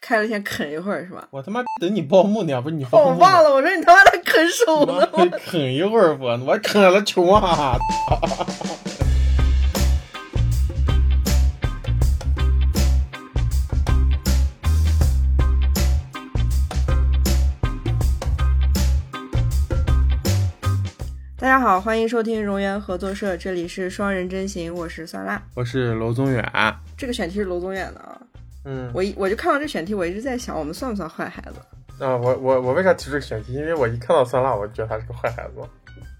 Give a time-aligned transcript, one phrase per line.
[0.00, 1.28] 开了先啃一会儿是吧？
[1.30, 3.16] 我他妈等你报幕呢，不是你哦，报幕呢。
[3.16, 6.24] 我忘了，我说你他妈在啃手呢，我啃一会儿不？
[6.24, 7.76] 我啃了穷啊！
[21.36, 25.42] 大家好，欢迎收听荣源合作社，这里是双人真行，我是酸辣。
[25.54, 26.42] 我是娄宗远。
[26.96, 28.18] 这个选题是娄宗远的啊，
[28.64, 32.04] 嗯，我一我就看到这选题，我一直在想，我们算不算坏孩子？
[32.04, 33.54] 啊，我我我为啥提这个选题？
[33.54, 35.62] 因为我一看到酸辣，我就觉得他是个坏孩子。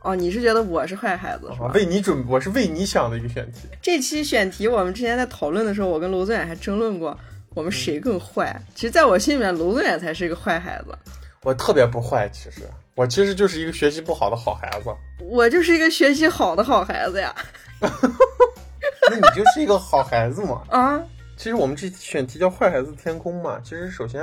[0.02, 1.70] 哦，你是觉得我是坏孩子是吧？
[1.74, 3.68] 为你准，我是为你想的一个选题。
[3.82, 7.15] 这期选题我们之前在讨论的时候，我跟卢尊远还争论过，
[7.55, 8.59] 我们谁更坏？
[8.74, 10.95] 其实，在我心里面，卢尊远才是一个坏孩子，
[11.43, 12.62] 我特别不坏，其实
[12.95, 14.91] 我其实就是一个学习不好的好孩子。
[15.29, 17.34] 我就是一个学习好的好孩子呀。
[17.80, 20.62] 那你就是一个好孩子嘛？
[20.68, 21.01] 啊，
[21.41, 23.59] 其实我们这选题叫“坏孩子天空”嘛。
[23.65, 24.23] 其实首先，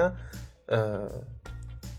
[0.68, 1.12] 呃，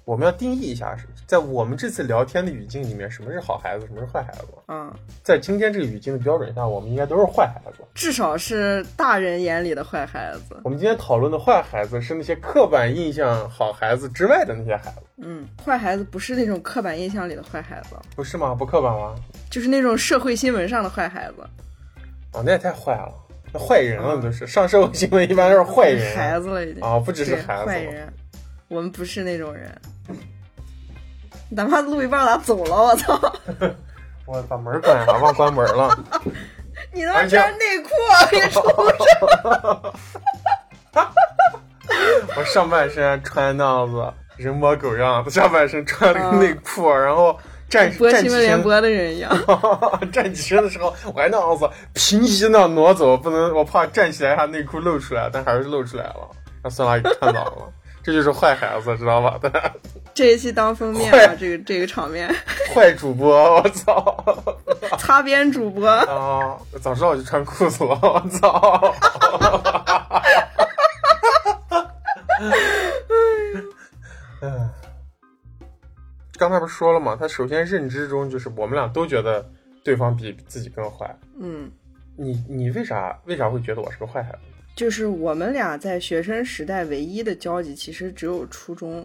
[0.04, 4.46] 我们要定义一下，是在我们这次聊天的语境里面，什么是好孩子，什么是坏孩子。
[4.68, 4.94] 嗯，
[5.24, 7.82] 在今天这个语境的标准下，我们应该都是坏孩子。
[7.96, 10.60] 至少是大人眼里的坏孩子。
[10.62, 18.54] 我们今天讨论的坏孩子是那些刻板印象好孩子之外的那些孩子，嗯，坏孩子不是那种刻板印象里的坏孩子，不是吗？
[18.54, 19.16] 不刻板吗？
[19.50, 21.42] 就是那种社会新闻上的坏孩子。
[22.34, 23.12] 哦，那也太坏了，
[23.52, 24.46] 那坏人了都是。
[24.46, 27.66] 上社会新闻一般都是坏人，孩子了已经啊，不只是孩子。
[27.66, 28.12] 坏人，
[28.68, 29.70] 我们不是那种人。
[31.50, 32.76] 你他妈录一半咋走了？
[32.76, 33.18] 我操！
[34.26, 35.98] 我把门关上，忘关门了。
[36.92, 38.26] 你他妈穿内裤啊！
[38.30, 38.60] 给出
[42.36, 47.38] 我上半身穿那样子人模狗样的，下半身穿了个内裤，然后
[47.68, 49.30] 站播站起身，新闻联播的人一样。
[50.12, 56.30] 站起身的时候我还那样子平移那挪走，不能我怕站起来他内裤露出来，但还是露出来了，
[56.62, 57.72] 让酸辣给看到了。
[58.02, 59.38] 这就是坏孩子，知道吧？
[60.14, 62.34] 这一期当封面啊，这个这个场面，
[62.74, 64.24] 坏主播，我操！
[64.96, 65.86] 擦边主播。
[65.86, 68.94] 啊，早知道我就穿裤子了，我操！
[74.40, 74.70] 嗯，
[76.38, 77.16] 刚才不是说了吗？
[77.18, 79.44] 他首先认知中就是我们俩都觉得
[79.82, 81.14] 对方比自己更坏。
[81.38, 81.70] 嗯，
[82.16, 84.38] 你你为啥为啥会觉得我是个坏孩子？
[84.76, 89.04] 就是我们俩在学生时代唯一的交集，其实只有初中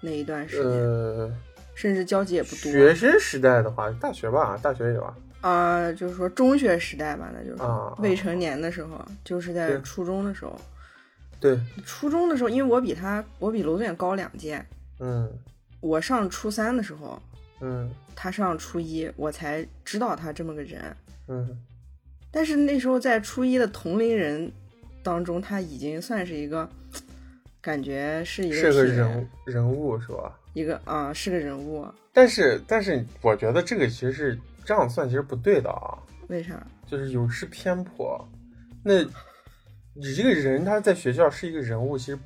[0.00, 1.32] 那一段时间，呃，
[1.74, 2.70] 甚至交集也不多。
[2.70, 5.16] 学生时代的话，大学吧，大学有啊。
[5.40, 10.56] 啊、就是说中学时代吧，那就是啊未成年的时候，就是在初中的时候。
[11.40, 14.64] 对，初中的时候，因为我比他，我比娄子远高两届，
[15.00, 15.28] 嗯
[15.82, 17.20] 我上初三的时候，
[17.60, 20.96] 嗯他上初一，我才知道他这么个人。
[21.28, 21.60] 嗯
[22.30, 24.50] 但是那时候在初一的同龄人
[25.02, 26.66] 当中，他已经算是一个，
[27.60, 30.38] 感觉是一个是个人人物是吧？
[30.54, 31.86] 一个啊、是个人物。
[32.12, 35.98] 但是但是，我觉得这个其实是这样算，其实不对的啊。
[36.28, 36.66] 为啥？
[36.86, 38.26] 就是有失偏颇。
[38.82, 39.02] 那
[39.94, 42.18] 你这个人他在学校是一个人物，其实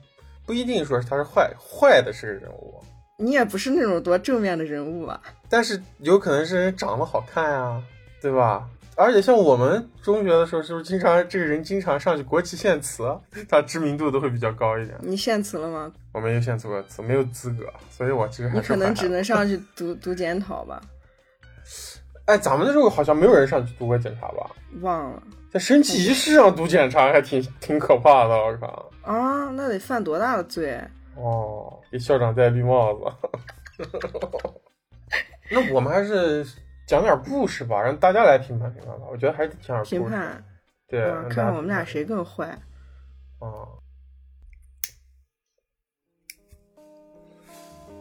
[0.45, 2.81] 不一定说他是坏坏的是个人物，
[3.19, 5.21] 你也不是那种多正面的人物吧？
[5.49, 7.82] 但是有可能是人长得好看呀、
[8.21, 8.69] 对吧？
[8.94, 13.04] 而且像我们中学的时候，是不是经常这个人经常上去国旗献词，
[13.49, 14.99] 他知名度都会比较高一点。
[15.00, 15.91] 你献词了吗？
[16.12, 20.81] 我没有献词过词，没有资格，所以我其实还你可能只能上去 读读检讨吧？
[22.27, 24.50] 哎，咱们那时候好像没有人上去读过检查吧？
[24.83, 28.91] 忘了在升旗仪式上读检查还挺挺可怕的，我靠！
[29.03, 30.78] 啊，那得犯多大的罪？
[31.16, 33.04] 哦，给校长戴绿帽子。
[35.50, 36.44] 那我们还是
[36.87, 39.06] 讲点故事吧，让大家来评判评判吧。
[39.10, 39.99] 我觉得还是讲点故事。
[39.99, 40.44] 评判，
[40.88, 42.47] 对，看看我们俩谁更坏。
[43.38, 43.69] 判啊。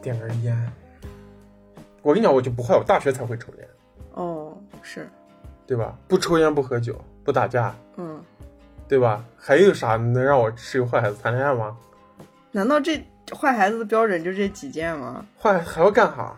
[0.02, 0.72] 点根烟。
[2.02, 3.68] 我跟你讲，我就不坏，我大学才会抽烟，
[4.14, 5.10] 哦，是，
[5.66, 5.98] 对吧？
[6.08, 8.24] 不抽烟，不喝酒，不打架，嗯，
[8.88, 9.26] 对吧？
[9.36, 11.18] 还有啥能让我是个坏孩子？
[11.22, 11.76] 谈恋爱吗？
[12.56, 13.06] 难道这
[13.38, 15.26] 坏孩子的标准就这几件吗？
[15.38, 16.34] 坏还要干啥？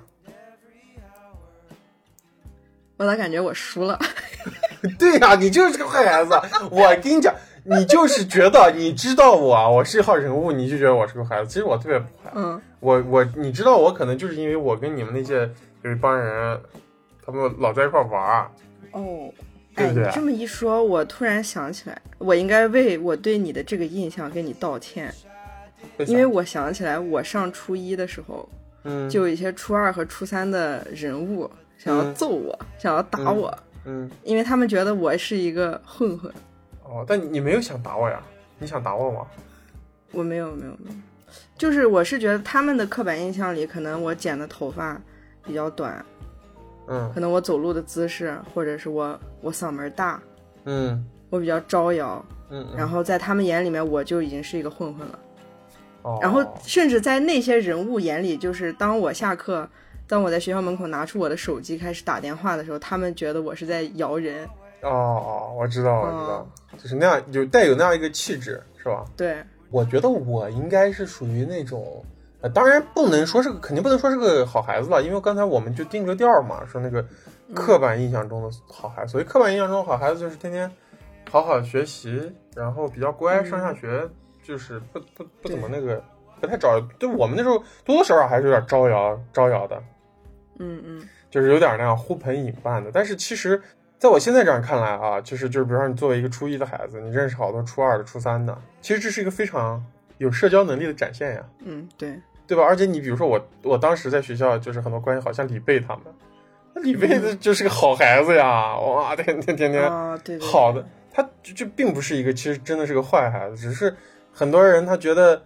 [2.97, 3.99] 我咋感觉我输了？
[4.97, 6.33] 对呀、你就是个坏孩子。
[6.71, 7.31] 我跟你讲，
[7.63, 11.47] 你就是觉得你知道我，我是一号人物，你就觉得我是个孩子。
[11.47, 12.31] 其实我特别不坏。
[12.33, 15.47] 嗯，我我你知道我可能就是因为我跟你们那些
[15.83, 16.59] 有一帮人，
[17.23, 18.51] 他们老在一块玩儿。
[18.93, 19.31] 哦，
[19.75, 25.13] 哎，对不对你这么一说，我突然想起来，我应该为我对你的这个印象跟你道歉，
[26.07, 28.47] 因为我想起来，我上初一的时候，
[28.83, 29.09] 嗯。
[29.09, 32.13] 就有一些初二和初三的人物想要嗯。
[32.13, 33.55] 揍我，想要打我，
[33.85, 34.09] 嗯。
[34.23, 36.31] 因为他们觉得我是一个混混。
[36.83, 38.21] 哦，但你没有想打我呀？
[38.59, 39.27] 你想打我吗？
[40.11, 40.95] 我没有没有没有，
[41.57, 44.99] 就是我是觉得他们的刻板印象里，可能我剪的头发
[45.43, 46.03] 比较短，
[46.87, 47.11] 嗯。
[47.13, 50.21] 可能我走路的姿势，或者是我我嗓门大，
[50.63, 51.05] 嗯。
[51.29, 52.77] 我比较招摇，嗯，嗯。
[52.77, 55.19] 然后在他们眼里面我就已经是一个混混了。
[56.03, 59.67] 哦然后甚至在那些人物眼里，就是当我下课，
[60.07, 64.47] 当我在学校门口拿出我的手机开始打电话的时候，他们觉得我是在摇人。
[64.83, 66.47] 哦哦，我知道我知道哦，
[66.77, 69.03] 就是那样有带有那样一个气质，是吧？
[69.17, 72.05] 对，我觉得我应该是属于那种，
[72.41, 77.03] 呃，当然不能说是个，肯定不能说是个好孩子了，因为刚才我们就定个调儿嘛，说那个
[77.55, 79.11] 刻板印象中的好孩子。
[79.11, 80.71] 所以刻板印象中的好孩子，就是天天
[81.31, 84.07] 好好学习，然后比较乖，嗯上下学
[84.47, 86.01] 就是不不不怎么那个，
[86.39, 86.81] 不太招摇。
[86.97, 89.83] 对我们那时候多多少少还是有点招摇招摇的，
[90.59, 92.89] 嗯嗯就是有点那样呼朋引伴的。
[92.93, 93.61] 但是其实，
[93.99, 99.83] 在我现在这样看来啊，就是就是，比如说你作为一个初一的孩子，你认识好多初二的、初三的，其实这是一个非常
[100.17, 102.17] 有社交能力的展现呀，嗯，对，
[102.47, 102.63] 对吧？
[102.63, 106.03] 而且你比如说我，我当时在学校就是很多关系好，像李贝他们，
[106.73, 109.91] 那李贝的就是个好孩子呀，哇，天天天天
[110.39, 113.93] 好的，他就就并不是一个，其实真的是个坏孩子，只是
[114.37, 115.41] 很多人他觉得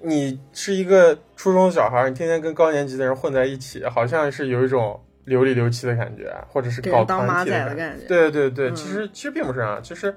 [0.00, 8.06] 你是一个初中小孩，你天天跟高年级的人混在一起，好像是有一种流里流气的感觉，或者是搞团体的感觉。
[8.06, 10.14] 对对对，嗯其实其实并不是啊，其实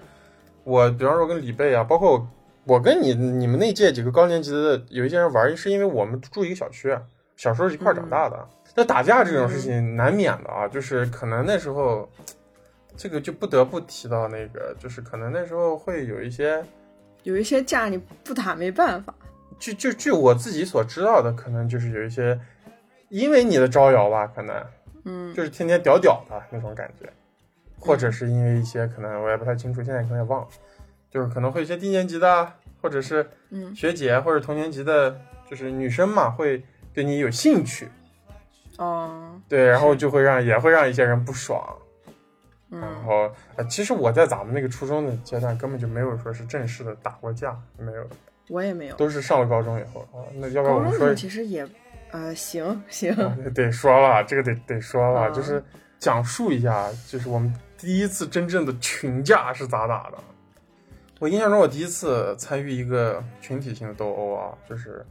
[0.64, 2.28] 我比方说跟李贝啊，包括我
[2.66, 6.96] 我跟你你们那届几个高年级的有一些人玩，是因为我们住一个小区，
[7.36, 8.38] 小时候一块儿长大的。
[8.76, 12.08] 那打架这种事情难免的啊，就是可能那时候，
[12.96, 16.64] 这个就不得不提到那个，就是可能那时候会有一些，
[17.24, 19.14] 有一些架你不打没办法。
[19.60, 22.40] 就就据我自己所知道的，可能就是有一些，
[23.10, 24.56] 因为你的招摇吧，可能。
[25.06, 25.34] 嗯。
[25.34, 27.12] 就是天天屌屌的那种感觉，
[27.78, 30.48] 或者是因为一些可能我也不太清楚，现在可能也忘了，
[31.10, 33.76] 就是可能会一些低年级的，或者是嗯。
[33.76, 35.20] 学姐或者同年级的，
[35.50, 36.64] 就是女生嘛，会
[36.94, 37.90] 对你有兴趣，
[38.78, 39.40] 哦。
[39.50, 41.62] 对，然后就会让也会让一些人不爽，
[42.70, 48.08] 然嗯后呃，其实我在咱们那个初中的阶段根本就没有说是正式的打过架，没有，
[48.50, 48.96] 我也没有。
[48.96, 50.22] 都是上了高中以后啊。
[50.36, 51.68] 那要不然我们说候其实也，
[52.12, 55.64] 呃，行 行，啊得说了，这个得得说了，啊就是
[55.98, 60.18] 讲述一下，就是我们第一次真正的群架是咋打的。
[61.20, 65.06] 我印象中，我第一次参与一个群体性的斗殴啊，就是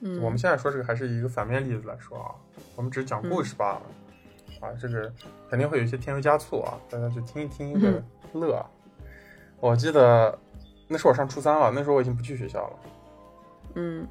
[0.00, 2.34] 嗯，我们现在说这个还是一个反面例子来说啊，
[2.74, 3.82] 我们只是讲故事罢了。
[4.64, 5.12] 啊，这个
[5.50, 8.02] 肯定会有一些添油加醋啊，大家就听一听一个
[8.32, 8.64] 乐啊。
[9.60, 10.36] 我记得
[10.88, 12.76] 那时候我上初三了，那时候我已经不去学校了。
[13.74, 14.06] 嗯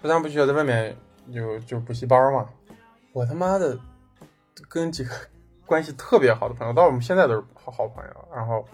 [0.00, 0.96] 初三不去学校，在外面
[1.28, 2.48] 有就补习班嘛。
[3.12, 3.78] 我他妈的
[4.68, 5.10] 跟几个
[5.66, 8.28] 关系特别好的朋友，到我们现在都是好好朋友。
[8.34, 8.64] 然后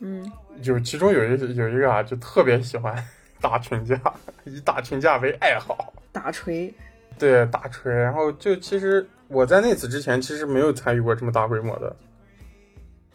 [0.00, 0.30] 嗯
[0.62, 2.94] 有其中有一有一个啊，就特别喜欢
[3.40, 3.98] 打群架，
[4.44, 5.92] 以打群架为爱好。
[6.12, 6.72] 打锤，
[7.18, 7.92] 对，大锤。
[7.92, 11.94] 然后就其实我在那次之前，其实没有参与过这么大规模的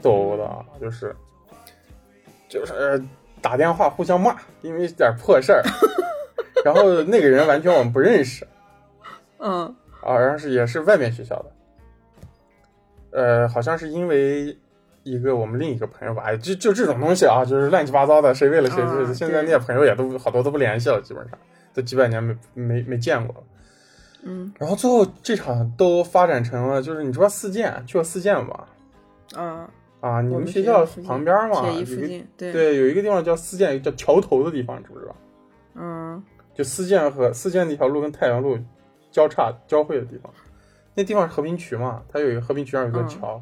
[0.01, 1.15] 斗殴的啊，就是
[2.47, 3.01] 就是呃
[3.41, 5.63] 打电话互相骂，因为点破事儿。
[6.65, 8.45] 然后那个人完全我们不认识
[9.37, 11.51] 嗯啊，然后是也是外面学校的，
[13.11, 14.57] 呃，好像是因为
[15.03, 21.39] 一个我们另一个朋友吧，哎，就就这种东西啊，就是乱七八糟的，谁为了谁，啊就是现在那些朋友也都好多都不联系了，基本上
[21.73, 23.43] 都几百年没没没见过了。
[24.23, 24.53] 嗯。
[24.57, 28.67] 然后最后这场都发展成了，就是你知道四建去过四建吧？
[29.35, 29.69] 啊，
[30.01, 35.15] 啊，你们们学校旁边嘛，铁有一个一附近，对，对，有一个地方叫四建，叫桥头的地方，知不知道？
[35.75, 36.23] 嗯。
[36.55, 38.57] 就四建和四建那条路跟太阳路
[39.11, 40.29] 交叉交汇的地方，
[40.93, 43.07] 那地方是和平渠嘛，它有一个和平渠上有一座嗯。
[43.07, 43.41] 桥，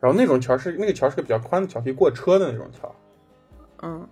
[0.00, 2.94] 然后那种桥是那个桥是个比较宽的桥，可以过车的那种桥。
[3.82, 4.06] 嗯。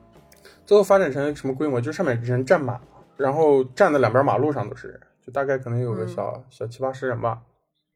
[0.64, 1.78] 最后发展成什么规模？
[1.78, 7.42] 就上面人站满了，然后站在两边马路上都是人，就大概可能有个嗯小、小七八十人吧，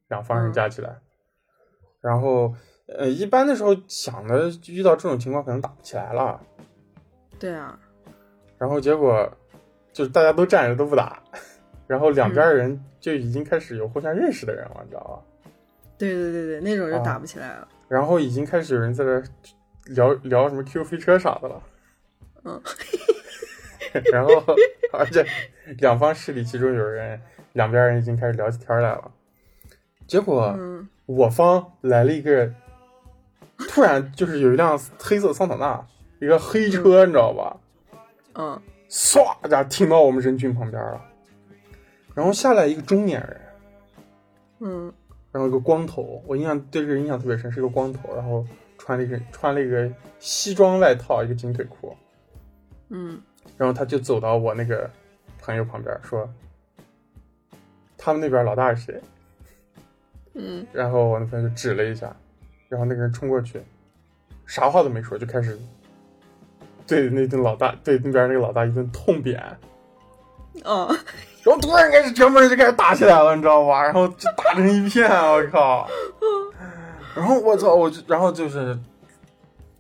[0.09, 0.99] 两方人嗯加起来。
[2.00, 2.54] 然后，
[2.87, 6.40] 呃，一般的时候想的遇到这种情况可能打不起来了，
[7.38, 7.78] 对啊，
[8.59, 9.28] 然后结果
[9.92, 11.21] 就是大家都站着都不打，
[11.88, 15.50] 然后两边人就已经开始有互相认识的人了，你知道吧？
[15.99, 17.66] 对对对对，那种就啊打不起来了。
[17.88, 19.23] 然后已经开始有人在这
[19.87, 21.62] 聊聊什么 Q 飞车啥的了。
[22.45, 22.61] 嗯，
[24.12, 24.31] 然后
[24.93, 25.25] 而且
[25.79, 27.21] 两方势力其中有人，
[27.53, 29.11] 两边人已经开始聊起天来了。
[30.07, 30.88] 结果嗯。
[31.07, 32.53] 我方来了一个，
[33.69, 35.87] 突然就是有一辆黑色桑塔纳，
[36.21, 37.57] 一个黑车，你知道吧？
[38.35, 38.61] 嗯？
[38.91, 41.00] 唰一下停到我们人群旁边了，
[42.12, 43.41] 然后下来一个中年人，
[44.59, 44.93] 嗯。
[45.31, 48.45] 然后一个光头，我印象对这个印象特别深，是一个光头，然后
[48.79, 49.88] 穿了一个穿了一个
[50.19, 51.97] 西装外套，一个紧腿裤，
[52.88, 53.21] 嗯
[53.57, 54.91] 然后他就走到我那个
[55.41, 56.29] 朋友旁边说，
[57.97, 59.03] 他们那边老大是谁？
[60.35, 62.15] 嗯，然后我那朋友就指了一下，
[62.69, 63.61] 然后那个人冲过去，
[64.47, 65.59] 啥话都没说，就开始
[66.87, 69.43] 对那顿老大，对那边那个老大一顿痛扁。
[70.65, 70.87] 嗯，
[71.45, 73.83] 然后突然开始全部人就开始打起来了，你知道吧？
[73.83, 75.88] 然后就打成一片，我靠！
[77.15, 78.79] 然后我操，我就然后就是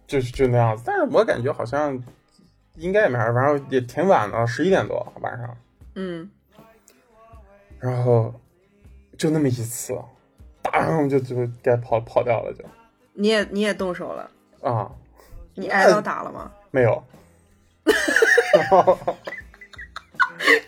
[0.06, 2.02] 就是就那样子，但是我感觉好像
[2.76, 5.56] 应该也没啥，反正也挺晚的，十一点多晚上。
[5.94, 6.30] 嗯，
[7.78, 8.34] 然后
[9.18, 9.98] 就那么一次，
[10.62, 12.64] 打上我们就就该跑跑掉了，就
[13.14, 14.30] 你也你也动手了，
[14.62, 14.90] 啊
[15.54, 16.50] 你挨到打了吗？
[16.70, 17.02] 没有。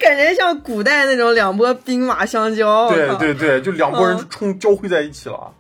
[0.01, 2.89] 感觉像古代那种两拨兵马相交。
[2.95, 5.53] 对对对，就两拨人就冲交汇在一起了，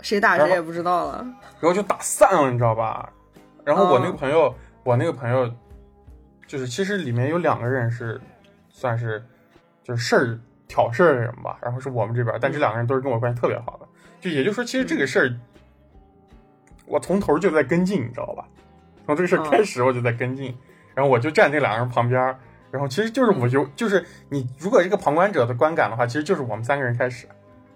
[0.00, 1.26] 谁打谁也不知道了。
[1.60, 3.10] 然后就打散了，你知道吧？
[3.64, 5.50] 然后我那个哦朋友，我那个朋友，
[6.46, 8.20] 就是其实里面有两个人是
[8.68, 9.24] 算是
[9.82, 10.38] 就是事儿
[10.68, 13.88] 挑事儿的人吧，然后是我们这边，但这两个人都是跟我关系特别好的，
[14.20, 15.34] 就也就是说，其实这个事儿
[16.86, 18.46] 我从头就在跟进，你知道吧？
[19.06, 20.54] 从这个事儿哦开始我就在跟进，
[20.94, 22.38] 然后我就站这两个人旁边儿，
[22.70, 27.26] 然后其实就是我就就是你如果一个旁观者的观感的话，其实就是我们三个人开始，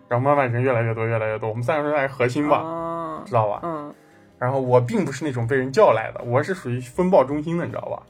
[0.09, 3.61] 然后慢慢人越来越多，越来越多，我们三个人算是核心吧，哦，知道吧？
[3.63, 3.95] 嗯
[4.39, 8.03] 然后我并不是那种被人叫来的，我是属于风暴中心的，你知道吧？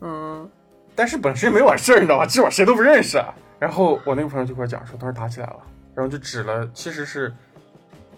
[0.00, 0.50] 嗯
[0.94, 2.26] 但是本身没我事儿，你知道吧？
[2.26, 3.18] 其实我谁都不认识。
[3.18, 5.60] 啊然后我那个朋友就跟我讲说，当时打起来了，
[5.92, 7.34] 然后就指了，其实是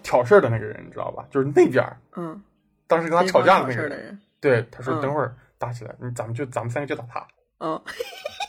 [0.03, 1.25] 挑事儿的那个人，你知道吧？
[1.31, 2.39] 就是那边儿嗯，
[2.85, 3.89] 当时跟他吵架的那个人。
[3.89, 4.19] 人。
[4.39, 7.25] 对，他说嗯等会儿打起来，你咱们就咱们三个就打他。
[7.59, 7.81] 嗯，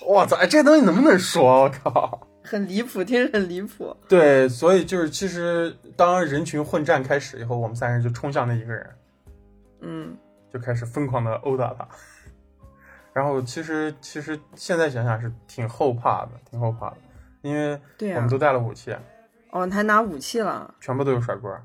[0.07, 1.63] 我操，哎，这东西能不能说？
[1.63, 2.27] 我靠！
[2.43, 3.97] 很离谱，听着很离谱。
[4.09, 8.91] 对，所以就是其实当人群混战开始以后，我们三个人就冲向那一个人，
[9.81, 10.17] 嗯
[10.53, 11.87] 就开始疯狂的殴打他。
[13.13, 16.97] 然后其实其实现在想想是挺后怕的，挺后怕的，
[17.43, 18.95] 因为对我们都带了武器，
[19.51, 20.75] 哦，他还拿武器了。
[20.81, 21.63] 全部都有甩棍儿。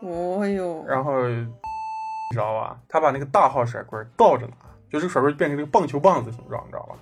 [0.00, 1.46] 哦哟，然后你
[2.32, 2.80] 知道吧？
[2.88, 4.52] 他把那个大号甩棍倒着拿，
[4.90, 6.94] 就这个甩棍变成这个棒球棒子形状，你知道吧？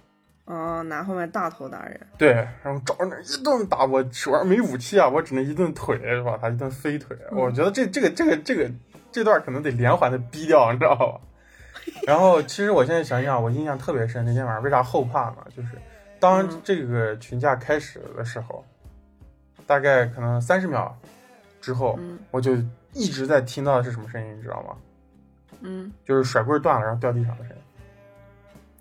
[0.48, 2.00] 哦，拿后面大头打人。
[2.16, 7.14] 对，然后找着那一顿打，我手上没武器啊，我只能一顿腿把他一顿飞腿。
[7.30, 8.70] 嗯我觉得这这个这个这个
[9.12, 11.20] 这段可能得连环的逼掉，你知道吧？
[12.08, 15.36] 然后其实我现在想想，我印象特别深，那天晚上为啥后怕呢？
[15.54, 15.68] 就是
[16.18, 18.64] 当嗯这个群架开始的时候，
[19.66, 20.98] 大概可能三十秒
[21.60, 22.56] 之后，嗯我就
[22.94, 24.76] 一直在听到的是什么声音，你知道吗？
[25.60, 27.62] 嗯，就是甩棍断了，然后掉地上的声音。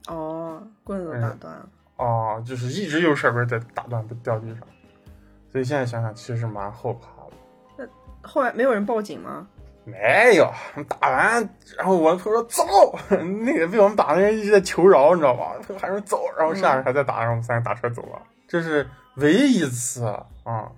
[0.08, 1.70] 哦，棍子都打断了。
[1.98, 4.60] 哦，就是一直有甩棍儿在打断，不掉地上。
[5.52, 7.34] 所以现在想想，其实蛮后怕的。
[7.78, 7.86] 那
[8.28, 9.48] 后来没有人报警吗？
[9.84, 10.52] 没有，
[10.88, 12.64] 打完，然后我朋友说走，
[13.46, 15.54] 那个被我们打的人一直在求饶，你知道吧？
[15.66, 18.22] 朋友喊说走，然后下面还在打，然后我们三个打车走了。
[18.50, 18.86] 这是
[19.16, 20.04] 唯一一次
[20.44, 20.70] 啊、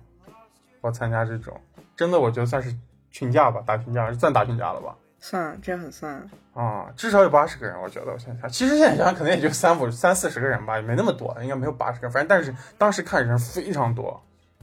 [0.80, 1.60] 我参加这种，
[1.96, 2.72] 真的我觉得算是
[3.10, 4.94] 群架吧，打群架算打群架了吧？
[5.20, 6.28] 算，这很算。
[6.54, 14.20] 啊、至少有八十个人，我觉得我现在想，其实现在想想可能也就三五三四十个人吧，也没那么多，应该没有八十个，反正但是当时看人非常多。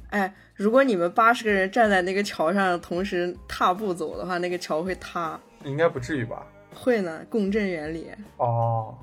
[0.09, 5.39] 哎，如果你们八十个人站在那个桥上，同时踏步走的话，那个桥会塌。
[5.63, 6.45] 应该不至于吧？
[6.73, 8.09] 会呢，共振原理。
[8.37, 8.97] 哦，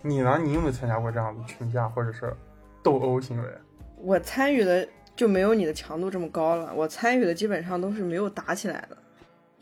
[0.00, 0.38] 你呢？
[0.42, 2.34] 你有没有参加过这样的群架或者是
[2.82, 3.48] 斗殴行为？
[3.96, 4.86] 我参与的
[5.16, 8.96] 就没有你的强度这么高了，我参与的基本上都是没有打起来的，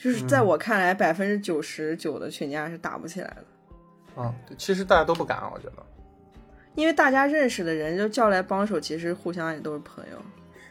[0.03, 5.83] 就是在嗯我看来，百分之九十九的群架是打不起来的，啊、对，其实大家都不敢，我觉得。
[6.75, 10.17] 因为大家认识的人就叫来帮手，其实互相也都是朋友。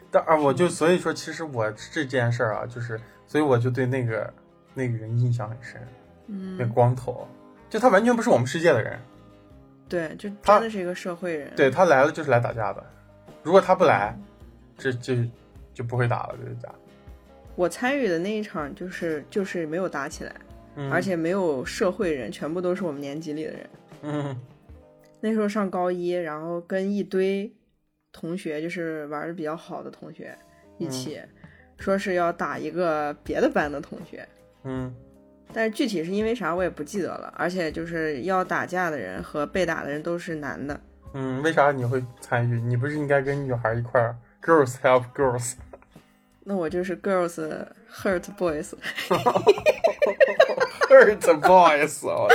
[0.09, 4.33] 但啊，我就所以说，其实我这件事儿啊，就是，所以我就对那个
[4.73, 5.79] 那个人印象很深，
[6.25, 7.27] 嗯那嗯，光头，
[7.69, 8.99] 就他完全不是我们世界的人，
[9.87, 11.53] 对，就真的是一个社会人。
[11.55, 12.83] 对他来了就是来打架的，
[13.43, 14.17] 如果他不来，
[14.75, 15.13] 这就
[15.71, 16.67] 就不会打了这个架。
[17.59, 20.33] 我参与的那一场就是就是没有打起来，
[20.77, 23.69] 嗯，而且没有社会人，全部都是我们年级里的人。
[24.03, 24.41] 嗯
[25.19, 27.53] 那时候上高一，然后跟一堆
[28.13, 30.33] 同学，就是玩的比较好的同学
[30.77, 31.19] 一起，
[31.77, 34.25] 说是要打一个别的班的同学，
[34.63, 34.95] 嗯
[35.51, 37.33] 但是具体是因为啥我也不记得了。
[37.35, 40.79] 而且就是要打架的人和被打的人都是男的，
[41.13, 42.61] 嗯，为啥你会参与？
[42.61, 45.55] 你不是应该跟女孩一块儿 girls help girls？
[46.49, 47.35] 那我就是 girls
[47.93, 48.71] hurt boys。
[50.89, 52.27] hurt boys，我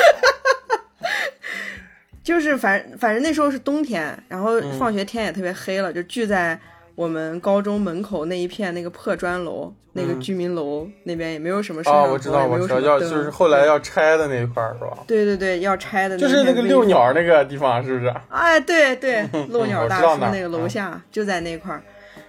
[2.22, 6.56] 就是反反正那时候是冬天，然后嗯放学天也特别黑了，就聚在
[6.94, 14.96] 我们高中门口那一片那个破砖楼，那个嗯居民楼那边也没有什么摄像啊，头，我知道，我知道，就是后来要拆的那一块儿是吧？
[15.08, 18.14] 对对对，要拆的就是那个遛鸟那个地方，是不是？
[18.30, 21.82] 哎，对对， 漏嗯鸟大叔那个楼嗯下就在那块儿，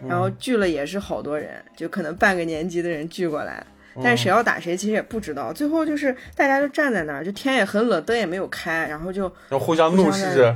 [0.07, 3.65] 然后聚了也是好多人，就可能半个年级的人聚过来，
[4.03, 5.53] 但是谁要打谁其实也不知道。
[5.53, 10.55] 最后就是大家就站在那儿，就天也很冷，灯也没有开，然后就然后互相怒视着，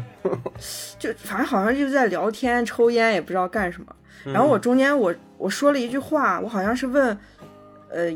[0.98, 3.88] 就反正好像就是在聊天、抽烟，也不知道干什么。
[4.26, 7.18] 嗯然后我中间我我说了一句话，我好像是问，
[7.90, 8.14] 呃。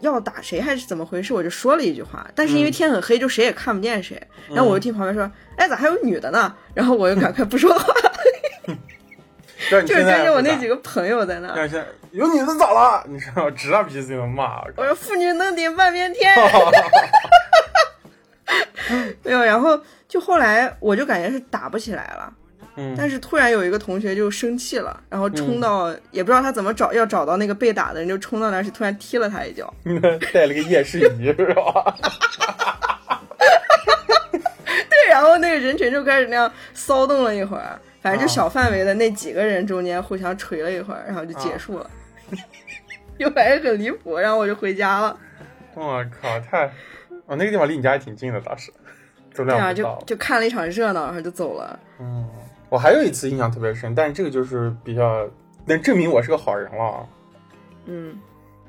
[0.00, 1.34] 要打谁还是怎么回事？
[1.34, 4.16] 我就说了一句话，但是因为嗯天很黑，就谁也看不见谁。
[4.48, 7.92] 然后我就听旁边说：“哎，咋还有女的呢？”然后我就赶快不说话，
[9.70, 13.04] 就是现在不打跟着我那几个朋友在那但是现在有女的咋了？
[13.08, 14.62] 你知道，指着鼻子就能骂。
[14.76, 16.32] 我说妇女能顶半边天，
[19.24, 19.42] 没有。
[19.42, 22.32] 然后就后来我就感觉是打不起来了，
[22.76, 29.72] 嗯，但是突然有一个同学就生气了，然后冲到、也不知道他怎么找要找到那个被打的人，就冲到那儿去，突然踢了他一脚。
[30.32, 31.96] 带了个夜视仪是吧？
[34.88, 41.90] 对，然后那个人群就开始那样骚动了一会儿，反正就啊小范围的那几个人中间互相锤了一会儿，然后就结束了。
[43.18, 45.18] 又反正很离谱，然后我就回家了。
[45.74, 46.66] 我靠，太……
[47.26, 48.72] 哦，那个地方离你家也挺近的，倒是，
[49.34, 49.84] 周对啊，就。
[50.06, 51.78] 就看了一场热闹，然后就走了。
[52.00, 52.28] 嗯，
[52.68, 55.28] 我还有一次印象特别深，但是这个就是比较
[55.66, 57.06] 能证明我是个好人了啊。
[57.86, 58.18] 嗯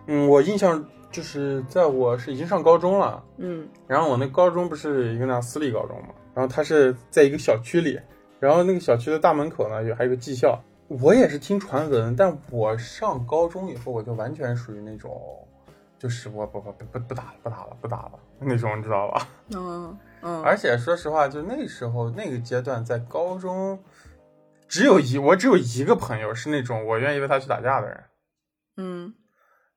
[0.07, 7.99] 嗯，我印象就是在我是已经上高中了，嗯然后我那高中不是一个那私立高中嘛，然后它是在一个小区里，
[8.39, 10.59] 然后那个小区的大门口呢有还有个技校。
[10.87, 15.47] 我也是听传闻，但我上高中以后，我就完全属于那种，
[15.99, 19.27] 就是我不不不不不打了，不打了，不打了那种，你知道吧？
[19.53, 23.79] 嗯嗯，而且说实话，就那时候那个阶段，在高中，
[24.67, 28.03] 只有一我只有一个朋友是那种我愿意为他去打架的人，
[28.77, 29.13] 嗯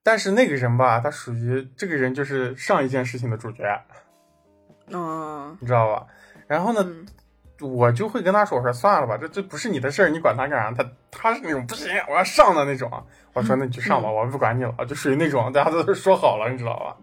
[0.01, 3.63] 但是那个人吧，他属于这个人就是上一件事情的主角，
[4.87, 6.07] 嗯，你知道吧？
[6.47, 7.05] 然后呢，嗯
[7.63, 12.91] 我就会跟他说：“我说算了吧，这这不是你的事儿，你管他干啥？”他他是那种不行，我要上的那种。
[13.33, 16.97] 我说那你就上吧，我不管你了，就属于那种大家都说好了，你知道吧？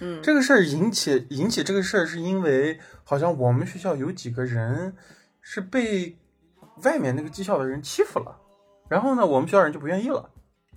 [0.00, 4.94] 嗯这个事儿引起引起这个事儿，是因为好像我们学校有几个人
[5.40, 6.16] 是被
[6.84, 8.36] 外面那个技校的人欺负了，
[8.88, 10.28] 然后呢，我们学校人就不愿意了，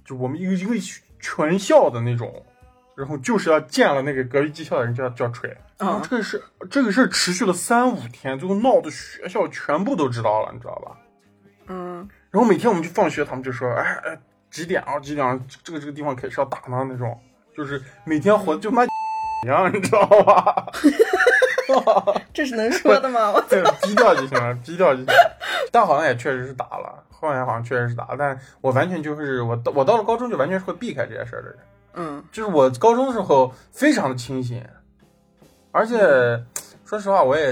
[0.06, 0.74] 就我们一个一个
[1.20, 2.46] 全校的那种，
[3.00, 5.50] 然后就是要见了那个隔壁技校的人就要就要锤。
[5.78, 10.98] 然后啊这个事这个事持续了三五天，最后闹的学校全部都知道了，你知道吧？
[11.68, 14.20] 嗯然后每天我们去放学，他们就说：“哎哎，
[14.52, 15.00] 几点啊？
[15.00, 15.40] 几点啊？
[15.64, 17.20] 这个这个地方可是要打呢那种，
[17.56, 20.68] 就是每天活的就妈一样，你知道吧？
[22.34, 23.32] 这是能说的吗？
[23.34, 25.38] 我对，低调就行了，低调就行了。
[25.72, 31.58] 但好像也确实是打了，后来好像确实是打了，但我完全就是我到我到了高中就完全是会避开这些事儿的人。
[31.94, 34.64] 嗯就是我高中的时候非常的清醒，
[35.72, 35.98] 而且
[36.86, 37.48] 说实话，我也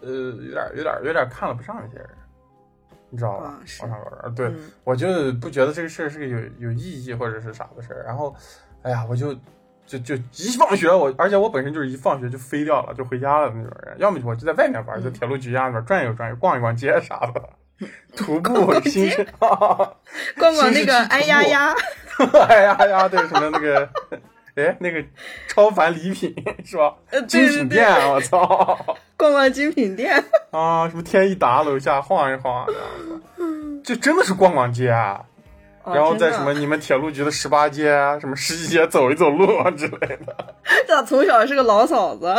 [0.00, 2.08] 呃有点有点有点看了不上那些人，
[3.10, 3.46] 你知道吧？
[3.46, 8.04] 啊是我上高中，对、嗯我就不觉得这个事儿是个有有意义或者是啥的事儿。
[8.06, 8.34] 然后，
[8.82, 9.34] 哎呀，我就
[9.86, 13.96] 就就一放学我，而且我本身就是一放学就飞掉了，就回家了那种人。
[13.98, 17.42] 要么我就在外面玩，嗯在铁路局家那边转悠转悠，逛一逛街啥的。
[18.14, 19.26] 徒步逛新街生，
[20.38, 21.74] 逛逛那个哎呀呀，
[22.48, 23.88] 哎呀呀，对什么那个，
[24.54, 25.02] 哎，那个
[25.48, 26.94] 超凡礼品是吧？
[27.10, 28.78] 呃精品店，我操
[29.16, 30.88] 逛逛精品店，啊！
[30.88, 32.66] 什么天一达楼下晃一晃，
[33.84, 35.20] 就真的是逛逛街啊。
[35.84, 40.54] 哦然后在什么你们铁路局的十八街啊，什么十一街走一走路啊之类的。
[40.86, 42.32] 这 咋从小是个老嫂子？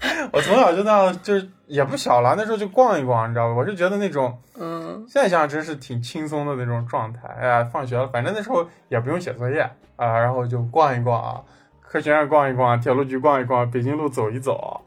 [0.32, 3.54] 我从小就那样，就是也不小了，那时候就逛一逛，你知道吧？
[3.54, 7.20] 我就觉得那种嗯现在想想真是挺轻松的那种状态。
[7.40, 9.60] 哎呀，放学了，反正那时候也不用写作业
[9.96, 11.42] 啊，然后就逛一逛啊，
[11.86, 14.80] 科学院逛一逛，铁路局逛一逛，北京路走一走，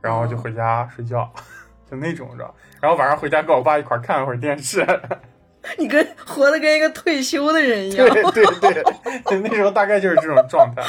[0.00, 1.28] 然后就回家睡觉，
[1.90, 2.54] 就那种着。
[2.80, 4.86] 然后晚上回家跟我爸一块儿看了会儿电视。
[5.76, 8.82] 你跟活的跟一个退休的人一样对，对
[9.24, 10.82] 对，那时候大概就是这种状态。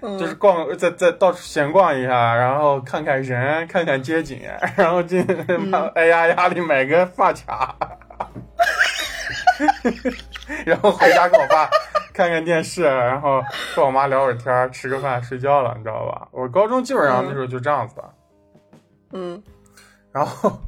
[0.00, 0.18] 嗯。
[0.18, 4.40] 就是逛，在在到处闲逛一下，然后看看人，看看街景，
[4.76, 5.26] 然后进
[5.94, 7.74] 哎呀呀里买个发卡，
[10.64, 11.68] 然后回家跟我爸
[12.12, 13.42] 看看电视，然后
[13.74, 16.28] 跟我妈聊会儿天，吃个饭，睡觉了，你知道吧？
[16.30, 18.04] 我高中基本上那时候就这样子的，
[19.12, 19.42] 嗯。
[20.12, 20.60] 然后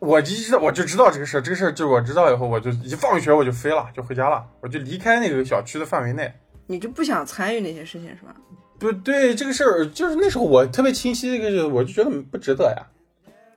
[0.00, 6.32] 我就知道我就知道这个事儿，这个事儿就我知道以后，我就一放学我就飞了，就回家了，我就离开那个小区的范围内。
[6.66, 8.34] 你就不想参与那些事情是吧？
[8.78, 12.86] 不对，这个事儿就是那时候我特别清晰，这个我就觉得不值得呀。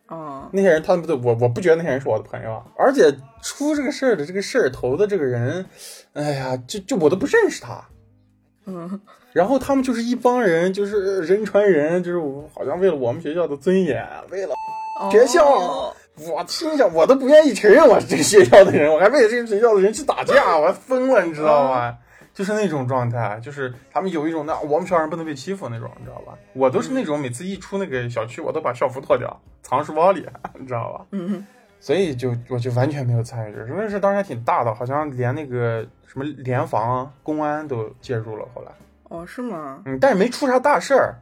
[0.07, 5.65] 哦，那些人他们不我我不觉得那些人是我的朋友啊，而且出这个事儿的这个事儿头的这个人，
[6.13, 7.83] 哎呀，就就我都不认识他。
[8.65, 9.01] 嗯，
[9.33, 12.19] 然后他们就是一帮人，就是人传人，就是
[12.53, 14.53] 好像为了我们学校的尊严，为了
[15.11, 21.95] 学校，哦我心想我都不愿意承认我是这个学校的人，我还为了这个学校的人去打架，我还疯了，你知道吗？
[22.37, 26.37] 就是那种状态，就是他们有一种那我们学校人不能被欺负那种，你知道吧？
[26.53, 30.23] 我都是那种每次一出那个小区，我都把校服脱掉，藏书包里，
[30.53, 31.05] 你知道吧？
[31.09, 31.43] 嗯，
[31.79, 38.45] 所以就我就完全没有参与这，因为是当时还挺大的，好像连那个什么联防、公安都介入了。
[38.53, 38.71] 后来，
[39.05, 39.81] 哦，是吗？
[39.85, 41.15] 嗯，但是没出啥大事儿，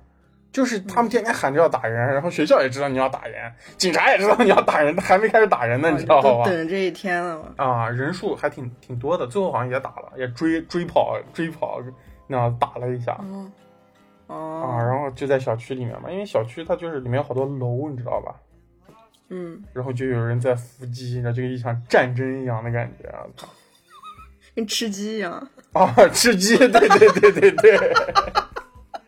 [0.56, 6.46] 就是他们天天喊着要打人，然后学校也知道你要打人，警察也知道你要打人，还没开始打人呢，你知道都吧？
[6.46, 7.50] 等着这一天了嘛。
[7.58, 11.82] 啊，人数还挺挺多的，最后好像也打了，也追追跑追跑
[12.28, 13.12] 那样打了一下。
[13.20, 13.52] 哦，
[14.28, 18.34] 啊，哦，然后就在小区里面嘛，因为小区它就是里面有好多楼，你知道吧？
[19.28, 23.28] 嗯，然后就有人在伏击，然后就一场战争一样的感觉啊！
[24.56, 25.46] 跟吃鸡一样。
[25.74, 27.94] 啊，吃鸡，对对对对对，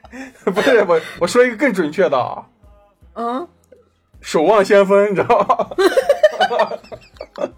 [0.51, 2.45] 不是我我说一个更准确的啊，
[3.13, 3.47] 嗯，
[4.21, 5.69] 守望先锋，你知道吗？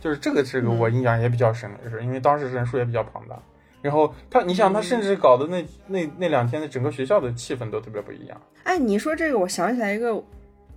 [0.00, 3.36] 就是这个这个我印象也比较深的，就是因为当时人数也比较庞大，
[3.80, 8.40] 然后他，你想他甚至搞的那那那两天的整个学校的气氛都特别不一样。
[8.64, 10.20] 哎，你说这个，我想起来一个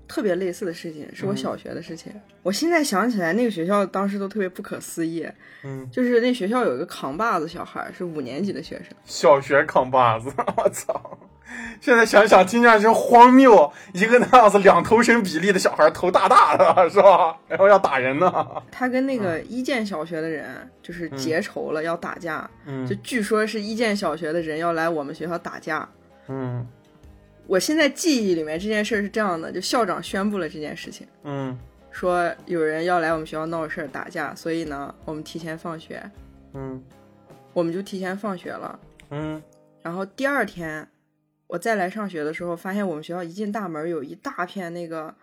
[0.07, 2.11] 特别类似的事情，是我小学的事情。
[2.43, 5.27] 我现在想起来，那个学校当时都特别不可思议，
[5.63, 8.87] 嗯，就是那学校有一个扛把子小孩，是五年级的学生。
[9.03, 11.17] 小学扛把子， 我操！
[11.79, 13.71] 现在想想，听上去荒谬。
[13.93, 17.37] 一个那样子两头身比例的小孩，头大大的， 是吧？
[17.47, 18.45] 然后要打人呢。
[18.71, 20.45] 他跟那个一建小学的人
[20.81, 22.49] 就是结仇了，要打架。
[22.65, 25.87] 嗯就据说是一建小学的人要来我们学校打架。
[26.27, 26.67] 嗯
[27.47, 31.57] 我现在记忆里面这件事儿是这样的，就校长宣布了这件事情，嗯。
[31.91, 36.03] 说有人要来我们学校闹事儿打架，所以呢，我们提前放学，
[36.53, 36.83] 嗯。
[37.53, 38.77] 我们就提前放学了。
[39.11, 39.41] 嗯。
[39.81, 40.85] 然后第二天
[41.47, 45.15] 我再来上学的时候，发现我们学校一进大门有一大片那个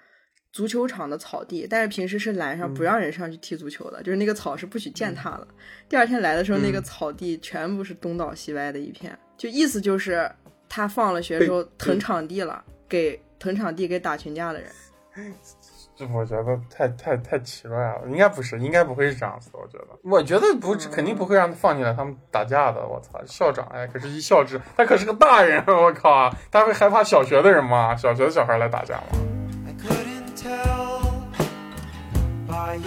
[0.51, 5.47] 足球场的草地，但是平时是拦上不让人上去踢足球的，就是那个草是不许践踏的。
[5.91, 10.31] 第二天来的时候，那个草地全部是东倒西歪的一片，就意思就是
[10.75, 14.71] 他放了学之后腾场地了，给腾场地给打群架的人。
[15.95, 19.59] 这我觉得太太太奇怪了，应该不是，应该不会是这样子的。
[19.59, 22.81] 我觉得，我觉得不，肯定不会让他放进来他们打架的。
[22.87, 27.95] 我操，校长哎，可是一校之，他可是个大人， 我靠，他会害怕小学的人吗？
[27.95, 29.03] 小学的小孩来打架吗
[32.49, 32.79] ？I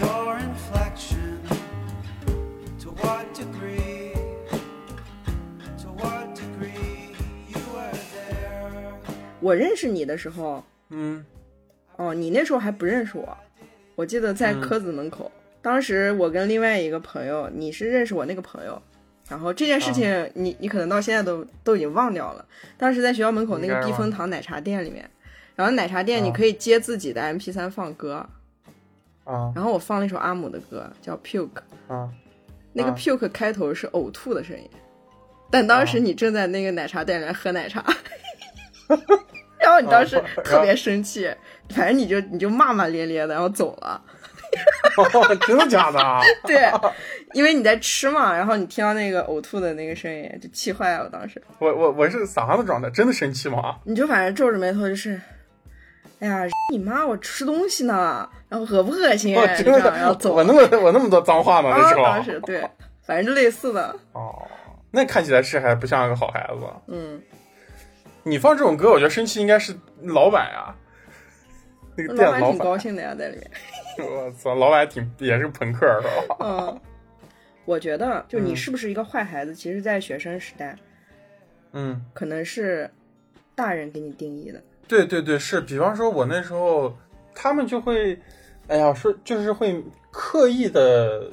[9.45, 11.23] 我认识你的时候，嗯。
[11.97, 13.37] 哦，你那时候还不认识我，
[13.93, 14.59] 我记得在嗯。
[14.59, 15.31] 科子门口，
[15.61, 18.81] 当时我跟另外一个朋友，你是认识我那个朋友，
[19.29, 22.43] 然后这件事情啊你、你可能到现在都都已经忘掉了。
[22.75, 25.07] 当时在学校门口那个避风塘奶茶店里面，
[25.55, 28.27] 然后奶茶店啊你可以接自己的 MP 三放歌，
[29.25, 32.09] 啊然后我放了一首阿姆的歌叫 Puke，啊
[32.73, 34.67] 那个啊 Puke 开头是呕吐的声音，
[35.51, 37.85] 但当时啊你正在那个奶茶店里面喝奶茶。
[39.59, 41.29] 然后你当时啊特别生气，
[41.69, 44.01] 反正你就你就骂骂咧咧的，然后走了。
[44.97, 46.21] 哦，真的假的啊？
[46.47, 46.71] 对，
[47.33, 51.03] 因为你在吃嘛，然后你听到那个呕吐的那个声音，就气坏了。
[51.03, 52.89] 我当时我我我是啥样的状态？
[52.89, 53.77] 真的生气吗？
[53.83, 55.19] 你就反正皱着眉头，就是，
[56.19, 59.35] 哎呀，你妈，我吃东西呢，然后恶不恶心？
[59.57, 62.03] 真的样然后走我那么我那么多脏话吗，那啊，时候。
[62.03, 62.61] 当时对，
[63.05, 64.47] 反正就类似的，哦，
[64.91, 66.65] 那看起来是还不像个好孩子。
[66.87, 67.21] 嗯，
[68.27, 70.75] 你放这种歌，我觉得生气应该是老板啊，
[71.95, 72.57] 那个老板挺店老板。
[72.57, 73.51] 高兴的呀，在里面。
[74.09, 76.35] 我操，老板挺也是朋克是吧？
[76.39, 76.81] 嗯，
[77.65, 80.75] 我觉得就你嗯是不是一个坏孩子，其实，在学生时代，
[81.73, 82.89] 嗯，可能是
[83.53, 84.59] 大人给你定义的。
[84.87, 85.61] 对对对，是。
[85.61, 86.97] 比方说，我那时候
[87.35, 88.19] 他们就会，
[88.67, 91.29] 哎呀，说就是会刻意的，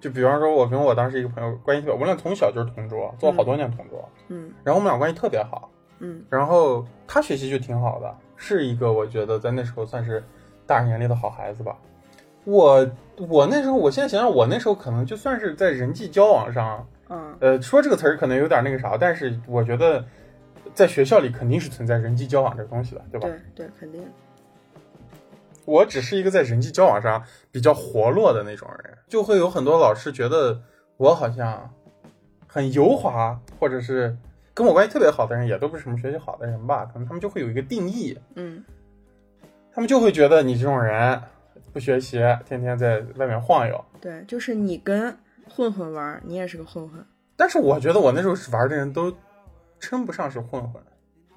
[0.00, 5.68] 就比方说，我跟我当时一个朋友关系特别，我们俩从小就是同桌，做了好多年同桌，嗯然后我们俩关系特别好。
[5.98, 10.22] 嗯然后他学习就挺好的，是一个我觉得在那时候算是
[10.66, 11.76] 大人眼里的好孩子吧。
[12.44, 12.88] 我
[13.28, 20.04] 我那时候，我现在想想，我那时候可能就算是在人际交往上，嗯呃，说这个词儿可能有点那个啥，但是我觉得
[20.72, 23.28] 在学校里肯定是存在人际交往这个东西的，对吧？
[23.54, 24.00] 对对，肯定。
[25.64, 30.60] 我只是一个在人际交往上比较活络的那种人，就会有很多老师觉得
[30.96, 31.68] 我好像
[32.46, 34.16] 很油滑，或者是
[34.56, 38.64] 跟我关系特别好的人，也都不是什么学习好的人吧，可能他们就会有一个定义，嗯
[39.70, 41.20] 他们就会觉得你这种人
[41.74, 43.84] 不学习，天天在外面晃悠。
[44.00, 45.14] 对，就是你跟
[45.46, 47.04] 混混玩，你也是个混混，
[47.36, 49.14] 但是我觉得我那时候玩的人都
[49.78, 50.82] 称不上是混混，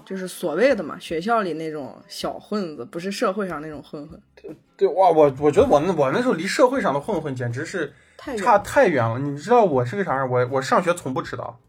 [0.06, 8.60] 就是所谓的嘛，学校里那种小混子，不是社会上那种混混，对对哇，我我觉得我那我那时候离社会上的混混简直是差太远了。
[8.60, 9.20] 太远了。
[9.20, 10.30] 你知道我是个啥人？
[10.30, 11.60] 我我上学从不迟到，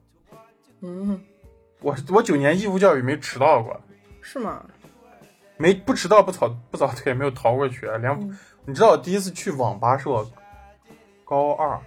[0.82, 1.20] 嗯，
[1.80, 3.80] 我我九年义务教育没迟到过，
[4.20, 4.64] 是吗？
[5.56, 7.96] 没不迟到不早不早退，没有逃过学。
[7.98, 10.24] 连、嗯你知道我第一次去网吧是我
[11.24, 11.80] 高二，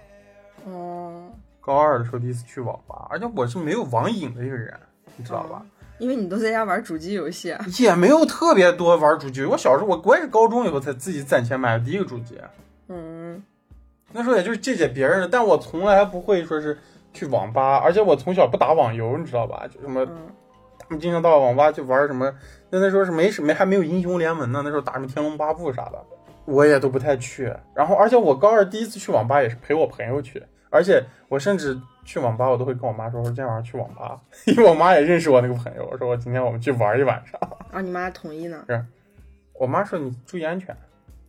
[0.66, 4.78] 嗯，高二的时候第一次去网吧，而且我是没有网瘾的一个人，
[5.16, 5.64] 你知道吧？
[5.98, 7.64] 因为你都在家玩主机游戏啊。
[7.78, 9.44] 也没有特别多玩主机。
[9.44, 12.38] 我小时候我我也是高中以后才自己攒钱买的第一个主机，
[12.88, 13.42] 嗯，
[14.12, 16.76] 那时候也就是借借别人的，但我从来不会说是
[17.14, 19.66] 去网吧，而且我从小不打网游，你知道吧？
[19.72, 20.28] 就什么嗯，
[20.78, 22.30] 他们经常到网吧去玩什么，
[22.68, 26.04] 那那时候是没什没还没有英雄联盟呢，那时候打什么天龙八部啥的，
[26.44, 27.50] 我也都不太去。
[27.74, 37.40] 然后而且我高二第一次去网吧也是陪我朋友去，而且我甚至去网吧我都会跟我妈说，我说今天晚上去网吧， 因为我妈也认识我那个朋友，我说我今天我们去玩一晚上。
[37.70, 38.64] 啊，你妈同意呢？
[38.68, 38.84] 是
[39.54, 40.76] 我妈说你注意安全，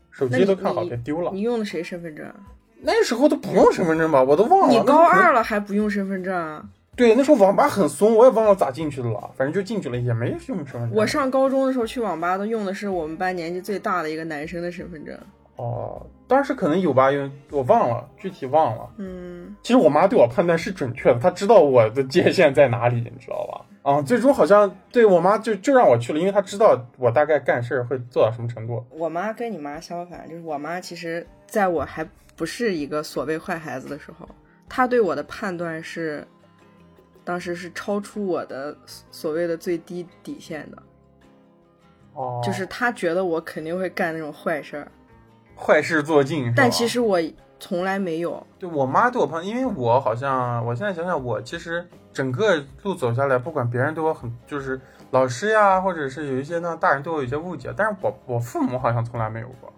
[0.10, 1.30] 手机都看好别丢了。
[1.32, 2.36] 你用的谁身份证啊？
[2.82, 4.74] 那时候都不用身份证吧，我都忘了。
[4.74, 6.64] 你高二了还不用身份证啊？
[6.96, 10.90] 对，那时候网吧很松，我也忘了咋进去的了，反正就进去了，也没用身份证。
[10.94, 15.18] 我上高中的时候去网吧都用的是我们班年纪最大的一个男生的身份证。
[15.58, 18.90] 哦，当时可能有吧，因为我忘了，具体忘了。
[18.98, 23.92] 嗯，其实我妈对我判断是准确的，她知道我的界限在哪里，你知道吧？
[23.92, 28.84] 啊，最终好像对我妈就就让我去了，因为她知道我大概干事儿会做到什么程度。
[28.90, 32.06] 我妈跟你妈相反，就是我妈其实在我还
[32.36, 34.28] 不是一个所谓坏孩子的时候，
[34.68, 36.28] 他对我的判断是，
[37.24, 38.76] 当时是超出我的
[39.12, 40.84] 所谓的最低底线的，
[42.14, 44.92] 哦，就是他觉得我肯定会干那种坏事儿，
[45.56, 46.52] 坏事做尽。
[46.56, 47.20] 但其实我
[47.60, 48.46] 从来没有。
[48.60, 54.80] 对我妈对我判，因为我好像，我现在想想，我其实整个路走下来，不管别人对我很，就是
[55.12, 59.74] 老师呀，或者是有一些呢大人对我有一些误解，但是我我父母好像从来没有过，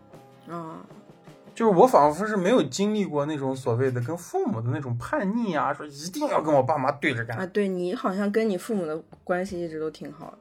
[0.53, 0.81] 啊、
[1.57, 7.35] 就是我仿佛是没有经历过那种所谓的跟父母的那种叛逆啊，说一定要跟我爸妈对着干。
[7.35, 10.37] 啊，对你好像跟你父母的关系一直都挺好的。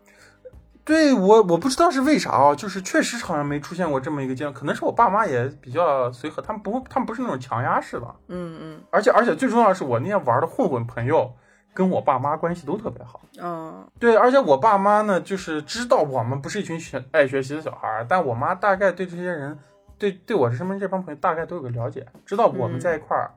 [0.84, 11.32] 对我我不知道是为啥啊，就是确实好像没出现过这么一个阶段，可能是我爸妈也比较随和，他们不他们不是那种强压式的，嗯嗯，而且而且最重要的是我那些玩的混混朋友
[11.72, 13.22] 跟我爸妈关系都特别好。
[13.40, 19.58] 嗯，对，而且我爸妈呢，就是知道我们不是一群学爱学习的小孩儿，但我妈大概对这些人，
[19.98, 23.30] 对对我身边这帮朋友大概都有个了解，知道我们在一块儿，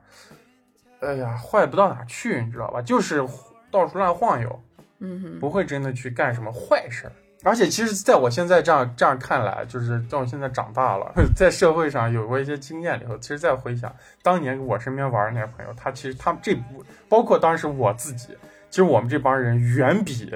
[1.00, 2.82] 哎呀，坏不到哪去，你知道吧？
[2.82, 3.24] 就是
[3.70, 4.62] 到处乱晃悠，
[4.98, 7.12] 嗯哼，不会真的去干什么坏事儿。
[7.42, 13.90] 而且其实，在我现在这样这样看来，就是在我现在长大了， 在社会上有过一些经验以后，其实再回想
[14.22, 18.36] 当年我身边玩的那些朋友，他其实他们这部包括当时我自己，
[18.68, 20.30] 其实我们这帮人远比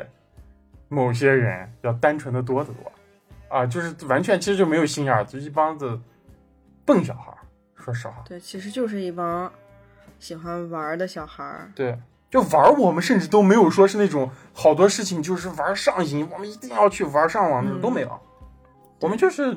[0.89, 2.91] 某些人要单纯的多得多，
[3.55, 6.01] 啊，就是完全其实就没有心眼儿，就一帮子
[6.85, 7.39] 笨小孩儿。
[7.77, 9.53] 说实话，对，其实就是一帮
[10.19, 11.71] 喜欢玩儿的小孩儿。
[11.75, 11.99] 对，
[12.31, 18.21] 就玩儿我们甚至都没有说是那种好多事情就是玩儿上瘾，我们一定要去玩儿上网那种、嗯都没有，
[19.01, 19.57] 我们就是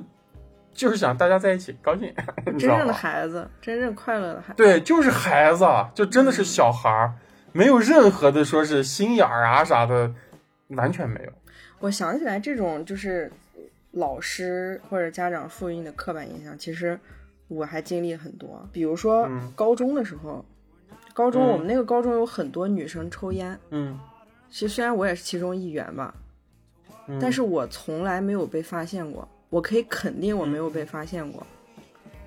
[0.74, 2.14] 就是想大家在一起高兴，
[2.46, 2.92] 真正的？
[2.94, 4.54] 孩子，真正快乐的孩子。
[4.58, 7.14] 对，就是孩子，啊就真的是小孩儿，
[7.54, 10.14] 没有任何的说是心眼儿啊啥的，
[10.70, 11.32] 完全没有。
[11.80, 13.32] 我想起来，这种就是
[13.92, 17.00] 老师或者家长赋予你的刻板印象，其实
[17.48, 18.68] 我还经历很多。
[18.72, 20.44] 比如说嗯高中的时候，
[21.14, 24.00] 高中嗯我们那个高中有很多女生抽烟，嗯，
[24.50, 26.14] 其实虽然我也是其中一员吧，
[27.08, 29.28] 嗯但是我从来没有被发现过。
[29.50, 31.46] 我可以肯定我没有被发现过，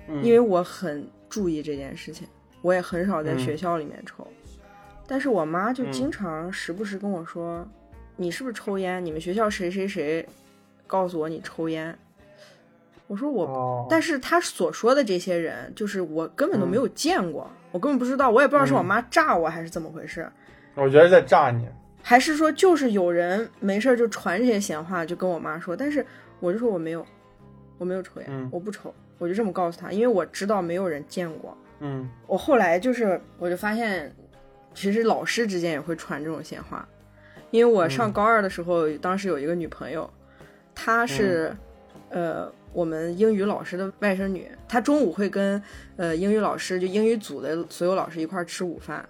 [0.07, 2.27] 嗯因为我很注意这件事情，
[2.63, 4.25] 我也很少在嗯学校里面抽。
[5.07, 7.67] 但是我妈就嗯经常时不时跟我说
[8.17, 9.05] ：“你是不是抽烟？
[9.05, 10.27] 你们学校谁谁谁
[10.87, 11.95] 告诉我你抽烟。”
[13.11, 16.69] 我说我，哦，但是他所说的这些人，就是我根本都嗯。
[16.69, 18.85] 没有见过，我根本不知道，我也不知道是我嗯。
[18.85, 20.25] 妈炸我还是怎么回事。
[20.75, 21.67] 我觉得在炸你。
[22.01, 26.05] 还是说就是有人没事就传这些闲话，就跟我妈说，但是
[26.39, 27.05] 我就说我没有，
[27.77, 28.47] 我没有抽烟，嗯。
[28.49, 31.57] 我不抽，我就这么告诉他，因为我知道没有人见过。
[31.81, 32.09] 嗯。
[32.27, 34.09] 我后来就是我就发现，
[34.73, 36.87] 其实老师之间也会传这种闲话，
[37.49, 38.13] 因为我上嗯。
[38.13, 40.09] 高二的时候，当时有一个女朋友，
[40.73, 41.53] 她是、
[42.09, 45.61] 呃我们英语老师的外甥女，她中午会跟
[45.97, 49.07] 呃英语老师就英语组的所有老师一块儿吃午饭。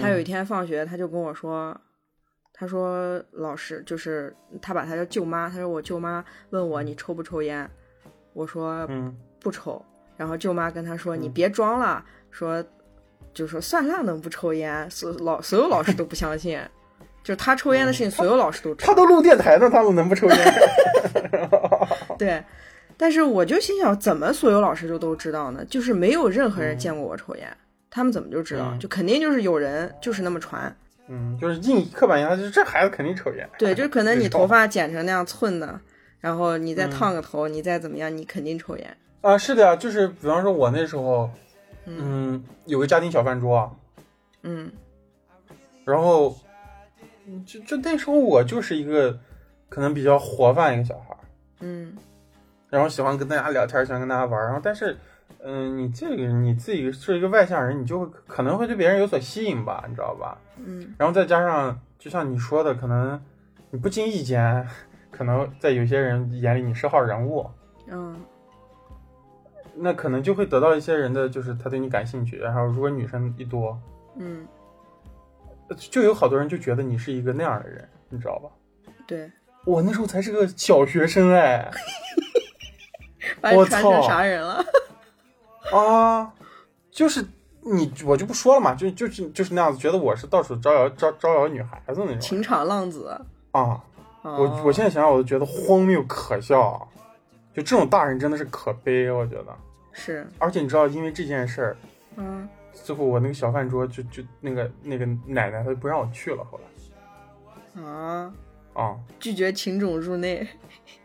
[0.00, 1.78] 她，有一天放学，她就跟我说，
[2.54, 7.68] 他他说老师就是她把她叫舅妈，她说我舅妈问我你抽不抽烟，
[8.34, 9.84] 我说嗯不抽，
[10.16, 12.64] 然后舅妈跟她说你别装了，说
[13.34, 16.56] 就说算烂能不抽烟，所老所有老师都不相信，
[17.24, 18.86] 就他抽烟的事情，所有老师都知道。
[18.86, 20.36] 他都录电台呢，他都能不抽烟？
[22.24, 22.44] 对，
[22.96, 25.64] 但是我就心想，怎么所有老师就都知道呢？
[25.64, 27.56] 就是没有任何人嗯见过我抽烟，
[27.90, 28.70] 他们怎么就知道？
[28.72, 30.74] 嗯就肯定就是有人就是那么传。
[31.08, 33.48] 嗯，就是印刻板印象，就是这孩子肯定抽烟。
[33.58, 35.78] 对，就是可能你 头发剪成那样寸的，
[36.20, 38.96] 然后你再嗯烫个头，你再怎么样，你肯定抽烟。
[39.20, 41.28] 啊，是的呀，就是比方说，我那时候，
[41.86, 43.70] 嗯，有个家庭小饭桌啊，
[44.42, 44.70] 嗯
[45.84, 46.36] 然后，
[47.26, 49.18] 嗯就就那时候我就是一个
[49.68, 51.18] 可能比较活泛一个小孩儿，
[51.60, 51.92] 嗯
[52.72, 54.96] 然后喜欢跟大家聊天，喜欢跟大家玩儿，然后但是，
[55.44, 60.38] 嗯、你这个你自己是一个外向人，你就会可能会对别人有所吸引吧，你知道吧？
[60.56, 63.20] 嗯然后再加上，就像你说的，可能
[63.70, 64.66] 你不经意间，
[65.10, 67.46] 可能在有些人眼里你是号人物，
[67.90, 68.16] 嗯
[69.74, 73.78] 那可能就会得到一些人的就是他对你感兴趣，然后如果女生一多，
[74.16, 74.48] 嗯，
[75.76, 78.48] 就有好多人就觉得你是一个那样的人，你知道吧？
[79.06, 79.30] 对，
[79.66, 81.70] 我那时候才是个小学生哎，
[83.40, 84.64] 把你我传成操啥人了？
[85.72, 86.32] 啊，
[86.90, 87.24] 就是
[87.60, 93.20] 你我就不说了嘛，就就是就是那样子，觉得我是到处招摇招招摇女孩子那种情场浪子。
[93.52, 93.82] 啊。
[94.24, 96.88] 我哦我现在想想，我都觉得荒谬可笑，
[97.52, 99.46] 就这种大人真的是可悲，我觉得。
[99.90, 101.76] 是而且你知道，因为这件事儿，
[102.16, 106.60] 嗯最后我那个小饭桌就就那个那个奶奶她就不让我去了，后
[107.74, 108.32] 来啊，
[108.74, 110.46] 啊拒绝情种入内。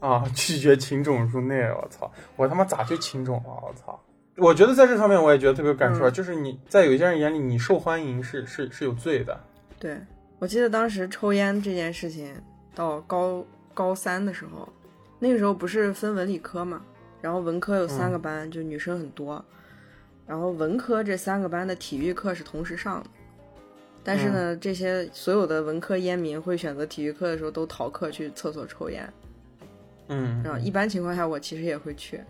[0.00, 3.98] 啊， 拒绝情种入内，我操，我他妈咋就情种了，我操！
[4.36, 6.12] 我觉得在这上面我也觉得特别有感触啊，嗯。
[6.12, 9.38] 就是你在有一些人眼里，你受欢迎是是是有罪的。
[9.78, 9.96] 对，
[10.38, 12.34] 我记得当时抽烟这件事情，
[12.74, 14.68] 到高高三的时候，
[15.20, 16.82] 那个时候不是分文理科嘛，
[17.22, 19.42] 然后文科有三个班，就女生很多，
[20.26, 23.10] 然后文科这三个班的体育课是同时上的，
[24.02, 29.08] 但是呢，这些所有的文科烟民会选择体育课的时候都逃课去厕所抽烟，
[30.08, 32.20] 嗯，然后一般情况下我其实也会去，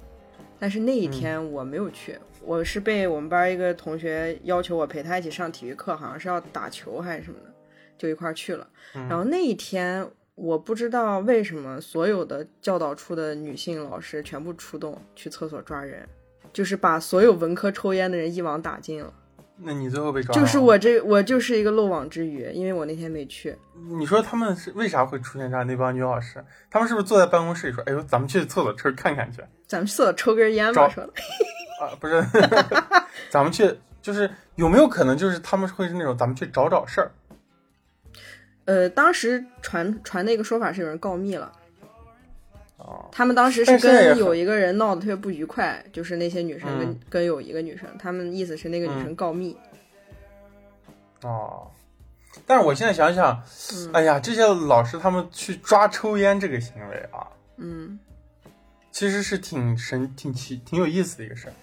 [0.59, 7.53] 但是那一天我没有去，我是被我们班一个同学要求我陪他一起上体育课，好像是要打球还是什么的，
[7.99, 8.69] 就一块儿去了。
[8.93, 16.09] 然后那一天我不知道为什么所有的教导处的女性老师全部出动去厕所抓人，
[16.53, 19.13] 就是把所有文科抽烟的人一网打尽了。
[19.57, 23.57] 那你最后被抓了就是我这我就是一个漏网之鱼，因为我那天没去。
[23.89, 26.45] 你说他们是为啥会出现这样那帮女老师？
[26.71, 31.13] 他们是不是坐在办公室里说：“哎呦，咱们去厕所抽看看去咱们去厕所抽根烟吧，说的。
[31.81, 32.25] 啊？”不是，
[33.31, 37.11] 咱们去，就是有没有可能就是他们会是那种咱们去找找事儿
[38.65, 41.53] 呃，当时传传的一个说法是有人告密了。
[42.85, 43.09] 啊？
[43.11, 49.57] 他们当时是跟有一个人闹得特别不愉快，就是那些女生跟、嗯跟有一个女生，他们意思是那个女生告密。
[51.23, 51.71] 哦，
[52.47, 53.43] 但是我现在想想，
[53.75, 57.99] 嗯哎呀，这些老师他们去抓抽烟这个行为啊，嗯，
[58.91, 61.55] 其实是挺神、挺奇、挺有意思的一个事儿。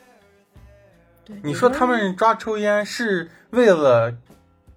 [1.23, 1.35] 对。
[1.43, 4.17] 你说他们抓抽烟是为了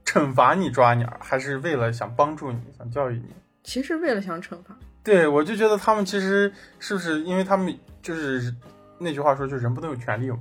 [0.04, 3.30] 惩罚你抓鸟，还是为了想帮助你、想教育你？
[3.62, 8.52] 其实为了想惩罚，对我就觉得他们其实是不是因为他们就是
[8.98, 10.40] 那句话说，就人不能有权利嘛。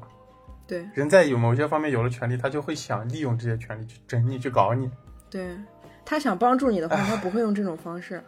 [0.65, 4.89] 对人在有某些方面有了权利，他就会想利用这些权利去整你、去搞你。
[5.29, 5.45] 对，
[6.05, 8.23] 他想帮助你的话，他不会用这种方式。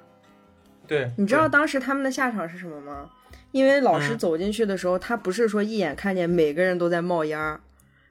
[0.86, 3.10] 对，你知道当时他们的下场是什么吗？
[3.52, 7.62] 因为老师嗯走进去的时候，他不是说一眼看见每个人都在冒烟儿，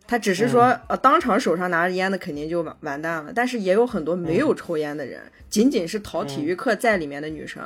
[0.06, 3.30] 他只是说、嗯呃，当场手上拿着烟的肯定就完完蛋了。
[3.34, 7.62] 但是也有很多没有抽烟的人，仅仅是逃体育课在里面的女生，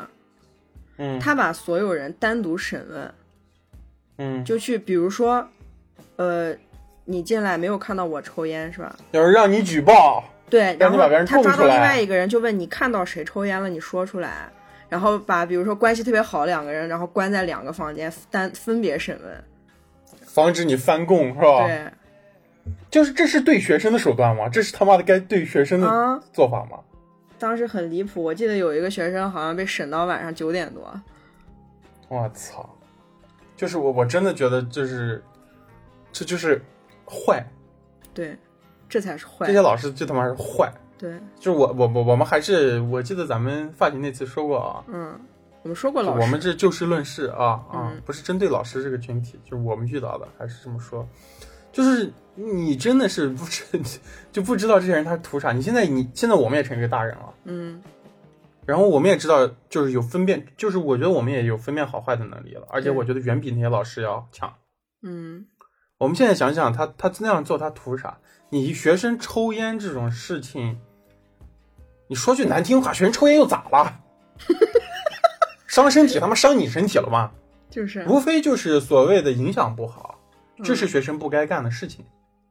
[0.98, 3.14] 嗯，他把所有人单独审问，
[4.18, 5.48] 嗯，就去比如说，
[6.16, 6.54] 呃，
[7.04, 8.94] 你进来没有看到我抽烟是吧？
[9.12, 14.50] 就是让你举报，对，然后让你把别人他抓到另外一个人，就问你看到谁抽烟了，你说出来。
[14.88, 19.44] 然后把比如说关系特别好两个人，然后关在两个房间单分别审问。
[20.24, 21.84] 防止你翻供是吧？，对
[22.90, 24.48] 就是这是对学生的手段吗？
[24.48, 26.78] 这是他妈的该对学生的啊，做法吗？
[27.38, 30.92] 当时很离谱，我记得有一个学生好像被审到晚上九点多。
[32.08, 32.68] 我操！
[33.56, 35.22] 就是我，我真的觉得就是，
[36.12, 36.62] 这就是
[37.04, 37.44] 坏，
[38.14, 38.36] 对，
[38.88, 39.52] 这才是坏这。
[39.52, 40.72] 些老师最他妈是坏。
[40.96, 45.20] 对，就是我我我我们还是我记得咱们发型那次说过啊，嗯，
[45.62, 51.08] 我们说过就老师，我们这就事论事啊啊嗯，不是针对老师这个群体，就是我们遇到的，还是这么说。
[51.72, 53.64] 就是你真的是不知
[54.32, 55.52] 就不知道这些人他图啥。
[55.52, 57.80] 你现在你现在我们也成一个大人了，嗯
[58.66, 64.52] 然后我们也知道就是有分辨，就是我觉得我们也有分辨好坏的能力了，而且我觉得远比那些老师要强。
[65.02, 65.46] 嗯
[65.96, 68.18] 我们现在想想，他他那样做他图啥？
[68.50, 70.78] 你学生抽烟这种事情，
[72.08, 74.00] 你说句难听话，学生抽烟又咋了？
[75.66, 77.32] 伤身体，他妈伤你身体了吗？
[77.70, 80.17] 就是无非就是所谓的影响不好，
[80.62, 82.04] 这是嗯学生不该干的事情，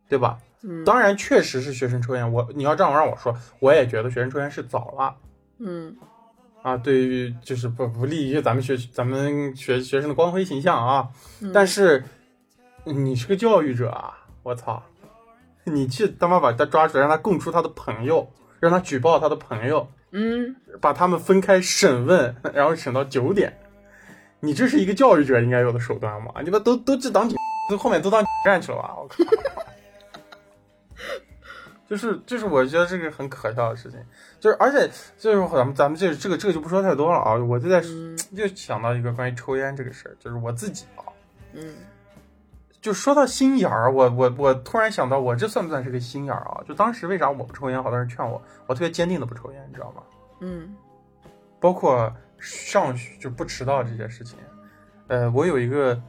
[0.08, 0.40] 对吧？
[0.64, 2.32] 嗯当然，确实是学生抽烟。
[2.32, 5.16] 我你要这样让我说，我也觉得学生抽烟是早了
[5.60, 5.96] 嗯
[6.64, 6.76] 啊。
[6.76, 11.10] 对于就是不不利于咱们学咱们学学生的光辉形象啊。
[11.42, 12.04] 嗯但是
[12.86, 14.82] 你是个教育者啊，我操！
[15.66, 23.60] 你去他妈把他抓出来，让他供出他的朋友，让他举报他的朋友，嗯把他们分开审问，然后审到九点。
[24.40, 26.32] 你这是一个教育者应该有的手段吗？
[26.44, 27.30] 你把都都这当
[27.70, 28.96] 警，后面都当 站去了吧？
[28.98, 29.16] 我靠！
[31.88, 33.98] 就是就是，我觉得这个很可笑的事情，
[34.42, 41.08] 就是而且就是咱们咱们这这个这个就不说太多了啊，我就在嗯就想到一个关于抽烟这个事儿，就是我自己啊，
[41.54, 41.76] 嗯
[42.82, 46.62] 就说到心眼儿，我我我突然想到，我这算不算是个心眼儿啊？
[46.68, 50.04] 就当时为啥我不抽烟，好多人劝我，我特别坚定的不抽烟，你知道吗？
[50.42, 50.76] 嗯
[51.60, 54.38] 包括上学就不迟到这件事情，
[55.08, 56.00] 呃，我有一个，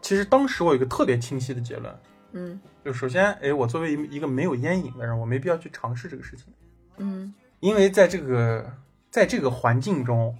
[0.00, 1.94] 其实当时我有一个特别清晰的结论，
[2.32, 2.60] 嗯。
[2.84, 6.46] 就首先，哎，我作为一一个没有烟瘾的人，我没必要去尝试这个事情，
[6.96, 7.34] 嗯。
[7.60, 8.72] 因为在这个
[9.10, 10.34] 在这个环境中，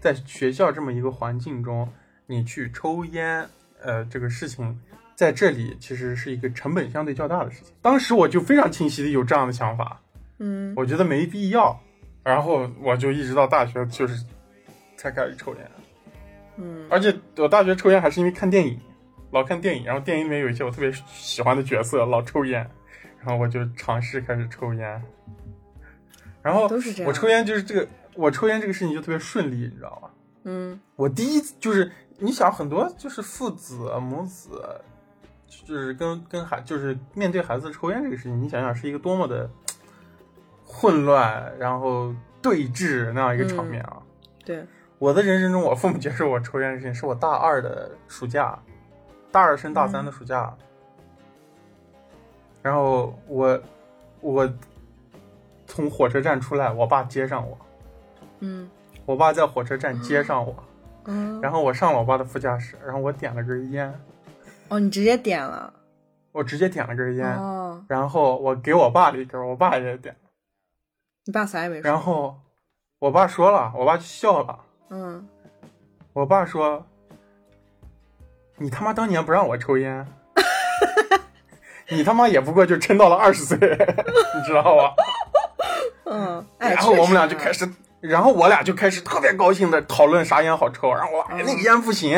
[0.00, 1.88] 在学校这么一个环境中，
[2.26, 3.48] 你去抽烟，
[3.80, 4.78] 呃，这个事情
[5.14, 7.72] 在这里其实是一个成本相对较大的事情。
[7.80, 10.00] 当时我就非常清晰的有这样的想法，
[10.38, 10.74] 嗯。
[10.76, 11.80] 我觉得没必要，
[12.22, 14.22] 然后我就一直到大学就是
[14.96, 15.70] 才开始抽烟，
[16.62, 18.78] 嗯而且我大学抽烟还是因为看电影，
[19.30, 22.68] 老看电影，然后电影里面有一些我特别喜欢的角色老抽烟，
[23.20, 25.02] 然后我就尝试开始抽烟，
[26.42, 26.68] 然后
[27.06, 30.10] 我抽烟就是这个，我抽烟这个事情就特别顺利，你知道吗？
[30.44, 34.60] 嗯我第一就是你想很多就是父子母子，
[35.48, 39.48] 就是跟跟孩就是面对孩子抽烟这个事情，你想想是一个多么的
[40.64, 43.98] 混乱，然后对峙那样一个场面啊！
[44.44, 44.64] 对
[45.02, 48.56] 我的人生中，我父母接受我抽烟的事情，是我大二的暑假，
[49.32, 50.56] 大二升大三的暑假，
[52.62, 53.60] 然后我
[54.20, 54.48] 我
[55.66, 57.58] 从火车站出来，我爸接上我，
[58.38, 58.70] 嗯。
[59.04, 60.54] 我爸在火车站接上我。
[61.06, 61.40] 嗯。
[61.40, 63.92] 然后我上了我爸的副驾驶，然后我点了根烟，
[64.68, 65.74] 哦，你直接点了？
[66.30, 70.14] 我直接点了根烟，哦，然后我给我爸了一根，我爸也点，
[71.24, 71.82] 你爸啥也没。
[71.82, 72.38] 说，然后
[73.00, 74.64] 我爸说了，我爸就笑了，
[74.94, 75.26] 嗯
[76.12, 76.84] 我爸说
[78.58, 80.06] ：“你他妈当年不让我抽烟，
[81.88, 84.94] 你他妈也不过就撑到了二十岁， 你知道吧？”
[86.04, 87.66] 嗯， 哎，然后我们俩就开始，
[88.00, 92.10] 然后我俩就开始特别高兴的讨论啥烟好抽，然后我那个烟不行，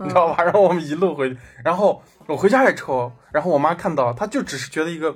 [0.00, 0.42] 你知道吧？
[0.42, 5.14] 然后我们一路回去，然后我回家也抽，然后我妈看到，她就只是觉得一个，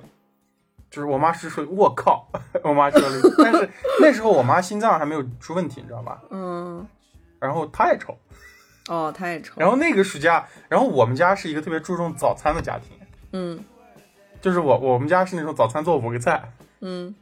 [0.93, 2.28] 就是我妈是说我靠，
[2.62, 3.68] 我妈说了一句，但是
[3.99, 6.22] 那时候我妈心脏还没有出问题，你知道吧？
[6.30, 6.86] 嗯。
[7.40, 8.16] 然后她也抽，
[8.88, 12.97] 哦，她也抽，然后那个暑假，然后我们家是一个特别注重早餐的家庭，
[13.32, 13.64] 嗯。
[14.43, 17.14] 就是我我们家是那种早餐做五个菜，嗯。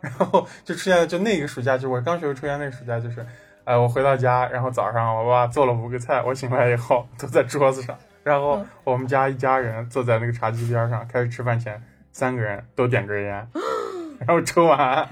[0.00, 3.26] 然后就出现了，就那个暑假，就是我刚学会抽烟那个暑假，就是，
[3.64, 8.66] 呃，我回到家，然后早上我爸做了五个菜，我醒来以后都在桌子上，然后嗯。
[8.84, 11.82] 我们家一家人坐在那个茶几边上，开始吃饭前，
[12.14, 13.46] 三个人都点根烟，
[14.20, 15.04] 然后抽完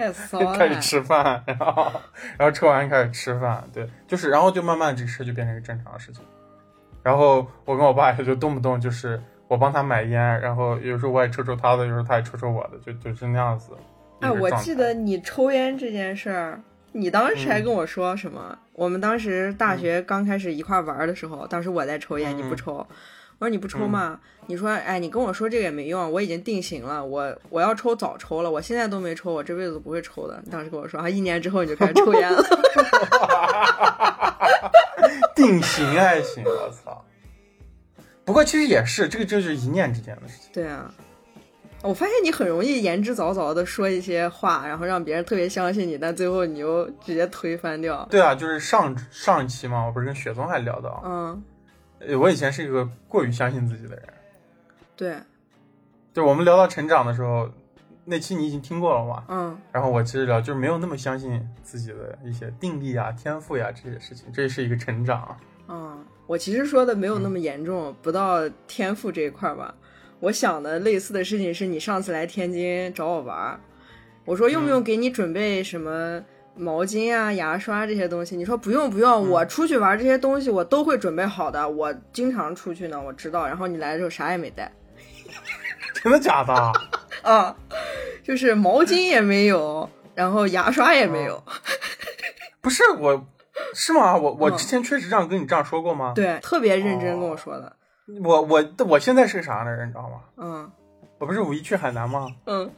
[0.57, 1.93] 开始吃饭，然后
[2.39, 6.25] 然后抽完开始吃饭，对，就是然后就慢慢这个事就变成一个正常的事情，
[7.03, 13.73] 然后我跟我爸也就动不动就是我帮他买烟，然后有时候我也抽抽他的，有时候他也抽抽我的，就就是那样子。
[14.21, 16.61] 哎，我记得你抽烟这件事儿，
[16.93, 18.57] 你当时还跟我说什么？
[18.75, 22.87] 我们当时大学刚开始一块玩的时候，当时我在抽烟，嗯你不抽。
[23.43, 24.21] 我说你不抽吗？
[24.47, 30.41] 你说，哎，你跟我说这个也没用，我已经定型了，我我要抽早抽了，我现在都没抽，我这辈子不会抽的。
[30.45, 32.41] 你当时跟我说，啊，一年之后你就开始抽烟了。
[35.35, 37.05] 定型还行，我操！
[38.25, 40.49] 不过其实也是，这个就是一念之间的事情。
[40.53, 40.95] 对啊，
[41.83, 48.07] 我发现你很容易言之凿凿的说一些话，然后让别人特别相信你，但最后你又直接推翻掉。
[48.09, 51.43] 对啊，就是上上一期嘛，我不是跟雪松还聊到，嗯，呃
[52.19, 54.05] 我以前是一个过于相信自己的人。
[54.97, 55.17] 对，
[56.13, 57.49] 就我们聊到成长的时候，
[58.05, 59.25] 那期你已经听过了嘛？
[59.29, 65.37] 嗯然后我其实聊就是没有那么相信自己的一些定力啊、天赋呀、这些事情，这是一个成长。
[65.69, 69.75] 嗯，我其实说的没有那么严重，不到天赋这一块儿吧。
[70.21, 73.61] 我想的类似的事情是你上次来天津找我玩儿，
[74.25, 76.23] 我说用不用给你准备什么
[76.55, 78.37] 毛巾啊、牙刷这些东西？
[78.37, 83.47] 你说不用不用，我出去玩这些东西我都会准备好的，我经常出去呢，我知道。
[83.47, 84.71] 然后你来的时候啥也没带
[86.03, 86.73] 真的假的？
[87.23, 87.55] 啊，
[88.25, 91.43] 就是毛巾也没有，然后牙刷也没有，
[92.61, 93.25] 不是我，
[93.75, 94.17] 是吗？
[94.17, 96.13] 我我嗯之前确实这样跟你这样说过吗？
[96.15, 97.77] 对，特别认真跟我说的。
[98.25, 99.71] 我我我现在是个啥呢？
[99.71, 100.21] 人你知道吗？
[100.37, 100.71] 嗯
[101.19, 102.27] 我不是五一去海南吗？
[102.47, 102.69] 嗯，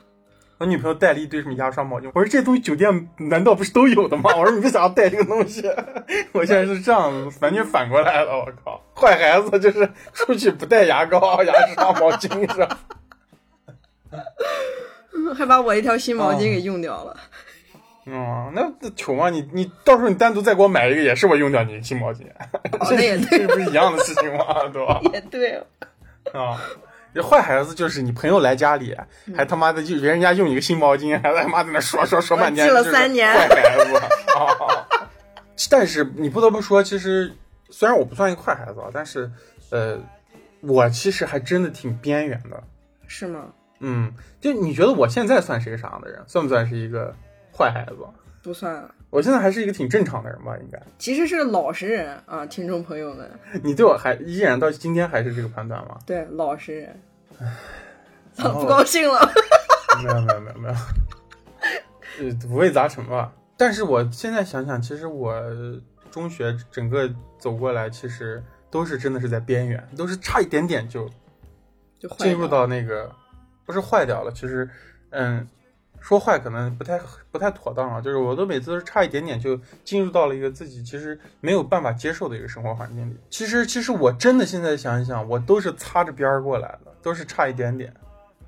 [0.59, 4.31] 我女朋友带了一堆什么牙刷、毛巾，我说这东西酒店难道不是都有的吗？
[4.37, 5.63] 我说你为啥要带这个东西？
[6.33, 12.79] 我现在是这样子，完全反过来了，我靠，坏孩子就是出去不带牙膏、 牙刷、毛巾是吧？
[15.37, 17.17] 还把我一条新毛哦巾给用掉了。
[18.07, 19.31] 嗯，那那穷啊！
[19.31, 22.23] 你你到时候你单独再给我买一个，也是我用掉你的新毛巾，
[22.79, 24.45] 哦，那也对，这不是一样的事情吗？
[24.73, 25.01] 对吧？
[25.13, 25.57] 也对。
[26.33, 28.97] 啊，这坏孩子就是你朋友来家里，
[29.27, 33.97] 嗯还他妈的就人家用你个新毛巾，还他妈在那说说说半天，我记了就是三年坏孩子
[34.37, 35.09] 啊！
[35.71, 37.33] 但是你不得不说，其实
[37.71, 39.31] 虽然我不算一个坏孩子啊，但是
[39.71, 39.99] 呃，
[40.61, 42.63] 我其实还真的挺边缘的。
[43.07, 43.47] 是吗？
[43.81, 46.23] 嗯，就你觉得我现在算是一个啥样的人？
[46.27, 47.15] 算不算是一个
[47.57, 47.97] 坏孩子？
[48.45, 50.79] 不算，我现在还是一个挺正常的人吧，应该。
[50.99, 53.31] 其实是个老实人啊，听众朋友们，
[53.63, 55.99] 你对我还依然到今天还是这个判断吗？
[56.05, 57.01] 对，老实人。
[58.37, 59.33] 然后不高兴了。
[60.03, 60.75] 没有没有没有没有，
[62.21, 63.33] 呃，五味杂陈吧。
[63.57, 65.41] 但是我现在想想，其实我
[66.11, 71.09] 中学整个走过来，其实都是真的是在边缘，都是差一点点就
[71.99, 73.11] 就进入到那个，
[73.65, 74.69] 不是坏掉了，其实，
[75.11, 75.49] 嗯，
[76.05, 77.01] 说坏可能不太
[77.31, 83.17] 不太妥当啊，就是我都每次都是差一点点就进入到了一个自己其实没有办法接受的一个生活环境里。
[83.31, 87.91] 其实其实我真的现在想一想，我都是擦着边儿过来的，都是差一点点。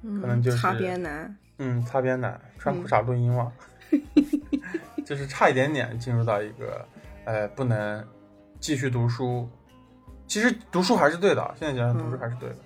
[0.02, 1.34] 可能就是擦边男。
[1.56, 3.50] 嗯，擦边男，穿裤衩录音嘛，
[5.06, 6.86] 就是差一点点进入到一个，
[7.24, 8.06] 呃，不能
[8.60, 9.48] 继续读书。
[10.26, 12.56] 其实读书还是对的，现在想想读书还是对的。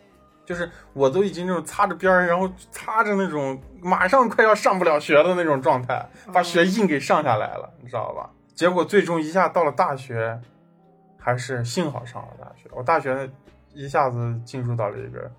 [0.51, 8.29] 就是我都已经那种擦着边儿，然后擦着那种马上快要上不了学的那种状态，把学硬给上下来了，你知道吧？
[8.57, 10.41] 结果最终一下到了大学，
[11.17, 12.69] 还是幸好上了大学。
[12.73, 13.31] 我大学
[13.73, 15.31] 一下子进入到了一个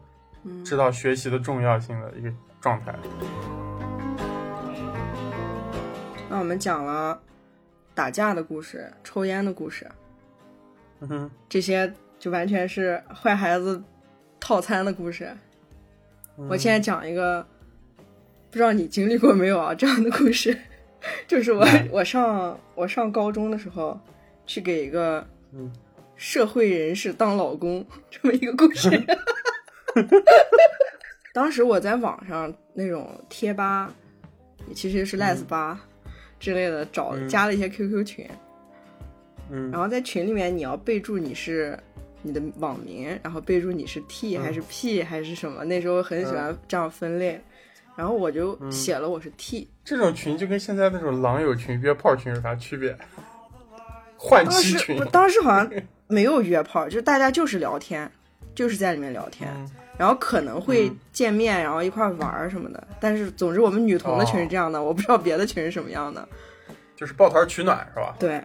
[0.44, 2.32] 嗯，知道学习的重要性的一个
[2.62, 2.96] 状态。
[6.30, 7.22] 那我们讲了
[7.94, 9.92] 打架的故事、抽烟的故事，
[11.02, 13.84] 嗯哼，这些就完全是坏孩子
[14.42, 15.32] 套餐的故事。
[16.50, 17.46] 我现在讲一个，
[18.50, 19.74] 不知道你经历过没有啊？
[19.74, 20.58] 这样的故事，
[21.28, 23.98] 就是我来我上我上高中的时候，
[24.46, 25.72] 去给一个嗯。
[26.18, 28.90] 社会人士当老公 这么一个故事。
[31.34, 33.92] 当时我在网上那种贴吧，
[34.76, 35.84] 其实是 les 吧、
[36.40, 37.28] 之类的，找嗯。
[37.28, 38.30] 加了一些 QQ 群，
[39.50, 39.72] 嗯。
[39.72, 41.76] 然后在群里面你要备注你是
[42.22, 47.40] 你的网名，然后备注你是 T 嗯还是 P 还是什么，那时候很喜欢这样分类，
[47.96, 49.68] 然后我就嗯写了我是 T。
[49.84, 52.96] 这种群就跟现在那种狼友群、约炮群有啥区别？
[54.18, 55.72] 换妻群不，当时好像
[56.08, 58.10] 没有约炮，就大家就是聊天，
[58.54, 62.88] 就是在里面聊天，嗯然后可能会嗯见面，然后一块玩儿什么的。
[63.00, 66.28] 但是总之我们女同的群是这样的，哦我不知道别的群是什么样的。
[66.96, 68.16] 就是抱团取暖是吧？
[68.20, 68.42] 对，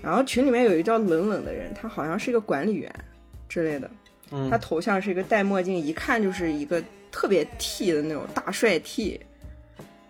[0.00, 2.92] 然后群里面有一个叫冷冷的人，他好像是一个管理员
[3.48, 3.90] 之类的，
[4.30, 9.20] 嗯他头像是一个戴墨镜，一看就是一个特别 T 的那种大帅 T。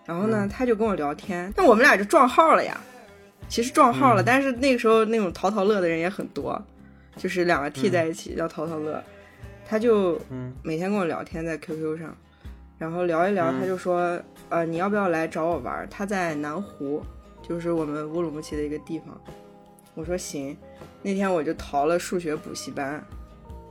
[0.05, 2.81] 然后呢，嗯他就跟我聊天，那我们俩就撞号了呀。
[3.49, 6.61] 其实撞号了，嗯但是那个时候那种淘淘乐的人也很多，
[7.17, 9.03] 就是两个 T 嗯在一起叫淘淘乐。
[9.67, 12.17] 他就嗯每天跟我聊天在 QQ 上，
[12.79, 14.19] 然后聊一聊，嗯他就说，
[14.49, 15.87] 呃，你要不要来找我玩？
[15.91, 17.03] 他在南湖，
[17.47, 19.09] 就是我们乌鲁木齐的一个地方。
[19.95, 20.57] 我说行。
[21.03, 23.05] 那天我就逃了数学补习班，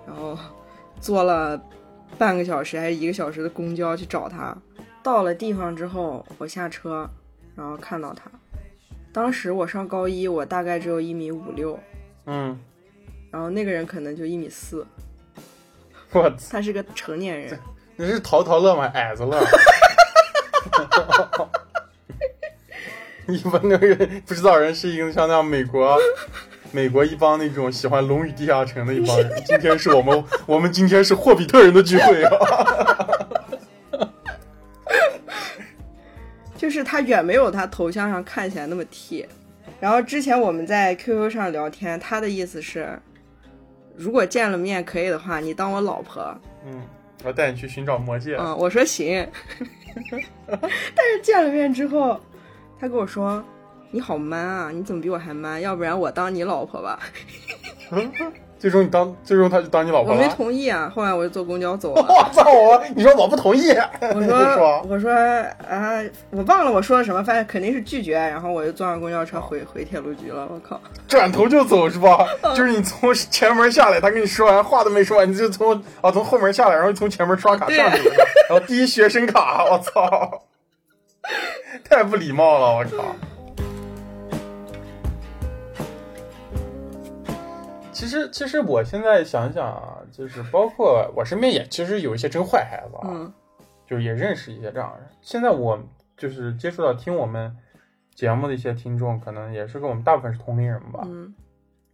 [0.08, 0.36] 然后
[1.00, 1.62] 坐了
[2.18, 4.58] 半个小时还是一个小时的公交去找他。
[5.04, 7.08] 到了地方之后，我下车，
[7.56, 8.32] 然后看到他。
[9.14, 11.80] 当时我上高一，我大概只有一米五六，
[12.26, 12.60] 嗯，
[13.32, 14.86] 然后那个人可能就一米四，
[16.12, 17.60] 我操，他是个成年人。
[17.96, 18.86] 你是淘淘乐吗？
[18.94, 19.40] 矮子乐。
[23.28, 23.96] 一般那个
[24.26, 25.98] 不知道人是一个像那样美国，
[26.72, 29.32] 美国一帮那种喜欢《龙与地下城》的一帮人。
[29.46, 32.32] 今天是我们， 我们今天是霍比特人的聚会啊！
[36.58, 39.26] 就是他远没有他头像上看起来那么 T。
[39.80, 43.00] 然后之前我们在 QQ 上聊天，他的意思是，
[43.96, 46.82] 如果见了面可以的话，你当我老婆，嗯
[47.24, 48.36] 我带你去寻找魔戒。
[48.40, 49.28] 嗯，我说行，
[50.48, 50.60] 但
[51.12, 52.20] 是见了面之后，
[52.80, 53.44] 他跟我说
[53.98, 55.60] ：“你好 man 啊，你怎么比我还 man？
[55.60, 57.00] 要不然我当你老婆吧。
[58.60, 60.20] 最终你当，最终他就当你老”婆了。
[60.20, 62.06] 我没同意啊，后来我就坐公交走了。
[62.08, 62.80] 我操我！
[62.96, 63.72] 你说我不同意？
[64.02, 65.12] 我你说我说
[65.68, 68.14] 啊，我忘了我说了什么，反正肯定是拒绝。
[68.14, 70.48] 然后我就坐上公交车回回铁路局了。
[70.48, 70.80] 我靠！
[71.10, 72.24] 转头就走是吧？
[72.44, 78.16] 嗯就是你从前门下来，他跟你说完话都没说完，你就从啊从后门下来，然后从前门刷卡上去了，
[78.48, 80.44] 然后第一学生卡，我操，
[81.88, 83.16] 太不礼貌了，我靠。
[88.08, 93.34] 其实，其实我现在想想啊，就是包括我身边也其实有一些真坏孩子啊，嗯。
[93.86, 95.00] 就是也认识一些这样的。
[95.00, 95.08] 人。
[95.22, 95.78] 现在我
[96.18, 97.56] 就是接触到听我们
[98.16, 101.04] 节目的一些听众，可能也是跟我们大部分是同龄人吧。
[101.06, 101.34] 嗯。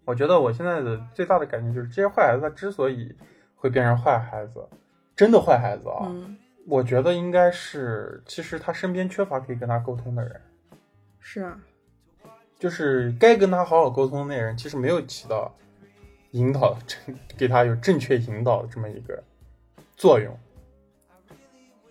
[0.05, 3.15] 我觉得我现在的最大的感觉就是，这些坏孩子他之所以
[3.55, 4.67] 会变成坏孩子，
[5.15, 6.37] 真的坏孩子啊，嗯，
[6.67, 10.41] 我觉得应该是其实他身边缺乏可以跟他沟通的人，
[11.19, 11.57] 是啊，
[12.59, 15.49] 就是该跟他好好沟通的那人，其实没有起到
[16.33, 16.99] 引导正
[17.35, 19.23] 给他有正确引导的这么一个
[19.97, 20.37] 作用，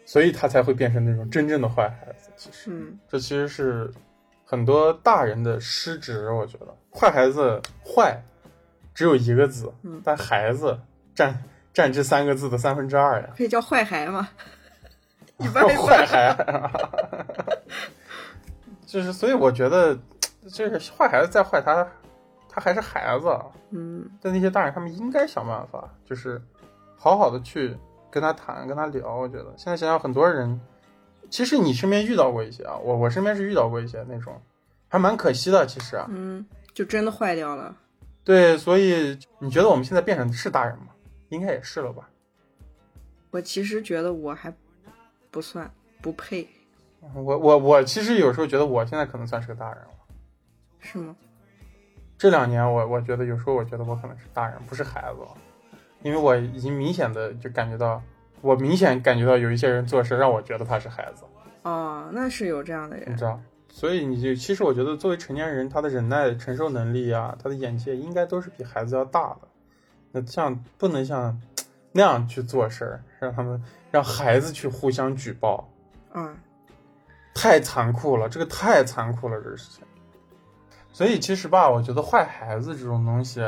[0.05, 2.31] 所以他才会变成那种真正的坏孩子。
[2.37, 3.91] 其实，嗯这其实是
[4.45, 8.23] 很多大人的失职，我觉得坏孩子坏
[8.95, 10.79] 只有一个字，嗯但孩子
[11.15, 14.29] 占占这三个字的三分之二呀，可以叫坏孩吗？
[15.39, 16.07] 一半一坏半。
[16.07, 16.37] 孩，
[18.87, 19.99] 就是所以我觉得，
[20.49, 21.87] 就是坏孩子再坏，他
[22.55, 23.27] 他还是孩子，
[23.71, 26.41] 嗯但那些大人他们应该想办法，就是
[26.99, 27.75] 好好的去
[28.11, 29.17] 跟他谈，跟他聊。
[29.17, 30.61] 我觉得现在想想，很多人，
[31.31, 34.39] 其实你身边遇到过一些啊，我我身边是遇到过一些那种，
[34.89, 35.67] 还蛮可惜的。
[35.67, 36.45] 其实啊，嗯，
[36.75, 37.75] 就真的坏掉了。
[38.23, 40.89] 对，所以你觉得我们现在变成是大人吗？
[41.31, 42.11] 应该也是了吧？
[43.31, 44.53] 我其实觉得我还
[45.31, 45.69] 不算
[46.03, 46.47] 不配，
[47.15, 49.89] 我我我其实有时候觉得我现在可能算是个大人了。
[50.81, 51.17] 是吗？
[52.23, 55.29] 这两年我我觉得有时候我觉得我可能是大人，不是孩子了，
[56.03, 58.01] 因为我已经明显的就感觉到，
[58.41, 61.25] 我明显感觉到有一些人做事让我觉得他是孩子。
[61.65, 63.25] 哦，那是有这样的人你知。
[63.25, 69.49] 道，所以你就其实我觉得作为成年人，他的忍耐承受能力啊，他的眼界应该都是比孩子要大的。
[70.13, 71.37] 那像不能像
[71.91, 73.61] 那样去做事儿，让他们
[73.91, 75.69] 让孩子去互相举报，
[76.15, 76.37] 嗯，
[77.35, 79.85] 太残酷了，这个太残酷了，这个事情。
[80.93, 83.41] 所以其实吧，我觉得坏孩子这种东西，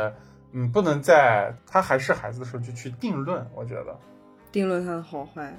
[0.53, 3.47] 嗯，不能在他还是孩子的时候就去定论。
[3.55, 3.97] 我觉得，
[4.51, 5.53] 定论他的好坏。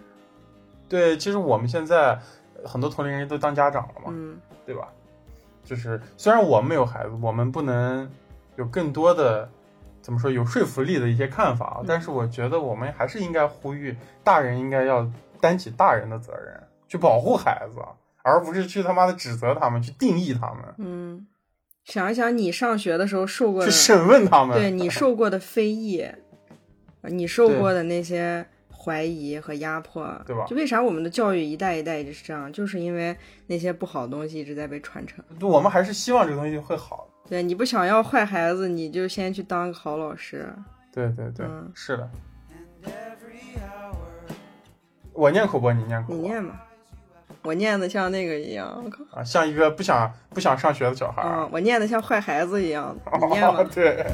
[0.89, 2.19] 对，其实我们现在
[2.61, 4.87] 呃很多同龄人都当家长了嘛，嗯对吧？
[5.63, 8.09] 就是虽然我们没有孩子，我们不能
[8.55, 9.49] 有更多的
[10.01, 15.09] 怎么说有说服力的一些看法啊，嗯但是我觉得我们还是应该呼吁大人应该要
[15.41, 17.79] 担起大人的责任，去保护孩子，
[18.21, 21.27] 而不是去他妈的指责他们，去定义他们，嗯，
[21.85, 24.57] 想一想你上学的时候受过去的，审问他们。
[24.57, 26.03] 对你受过的非议，
[27.01, 32.51] 呃你受过的那些怀疑和压迫，对吧就为啥我们的教育一代一代一直是这样？
[32.51, 33.15] 就是因为
[33.47, 35.23] 那些不好的东西一直在被传承。
[35.41, 37.07] 我们还是希望这个东西会好。
[37.29, 40.47] 对，你不想要坏孩子，你就先去当个好老师。
[40.91, 42.09] 对对对，嗯是的。
[45.13, 46.15] 我念口播，你念口播。
[46.17, 46.64] 你念吧，
[47.45, 51.29] 我念的像那个一样，我靠，啊，像一个不想不想上学的小孩儿。
[51.29, 53.63] 啊，我念的像坏孩子一样，你念吧。
[53.73, 54.05] 对。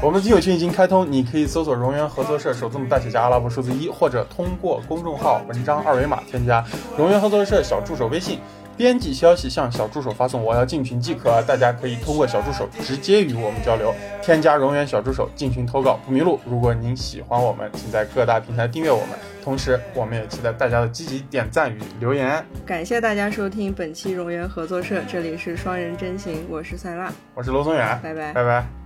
[0.00, 6.64] 我们的听友群已经开通，你可以搜索“荣源合作社”首字母大写加阿拉伯数字一，或者通过公众号文章二维码添加
[6.98, 8.40] “荣源合作社”小助手微信，
[8.76, 11.40] 编辑消息向小助手发送“我要进群”即可。
[11.42, 16.40] 大家可以通过小助手直接与我们交流，添加荣源小助手进群投稿不迷路。
[16.44, 19.10] 如果您喜欢我们，请在各大平台订阅我们，
[19.42, 22.44] 同时我们也期待大家的积极点赞与留言。
[22.64, 28.32] 感谢大家收听本期荣源合作社，这里是双人真行，我是塞拉，我是罗宗远，拜拜。
[28.32, 28.81] 拜拜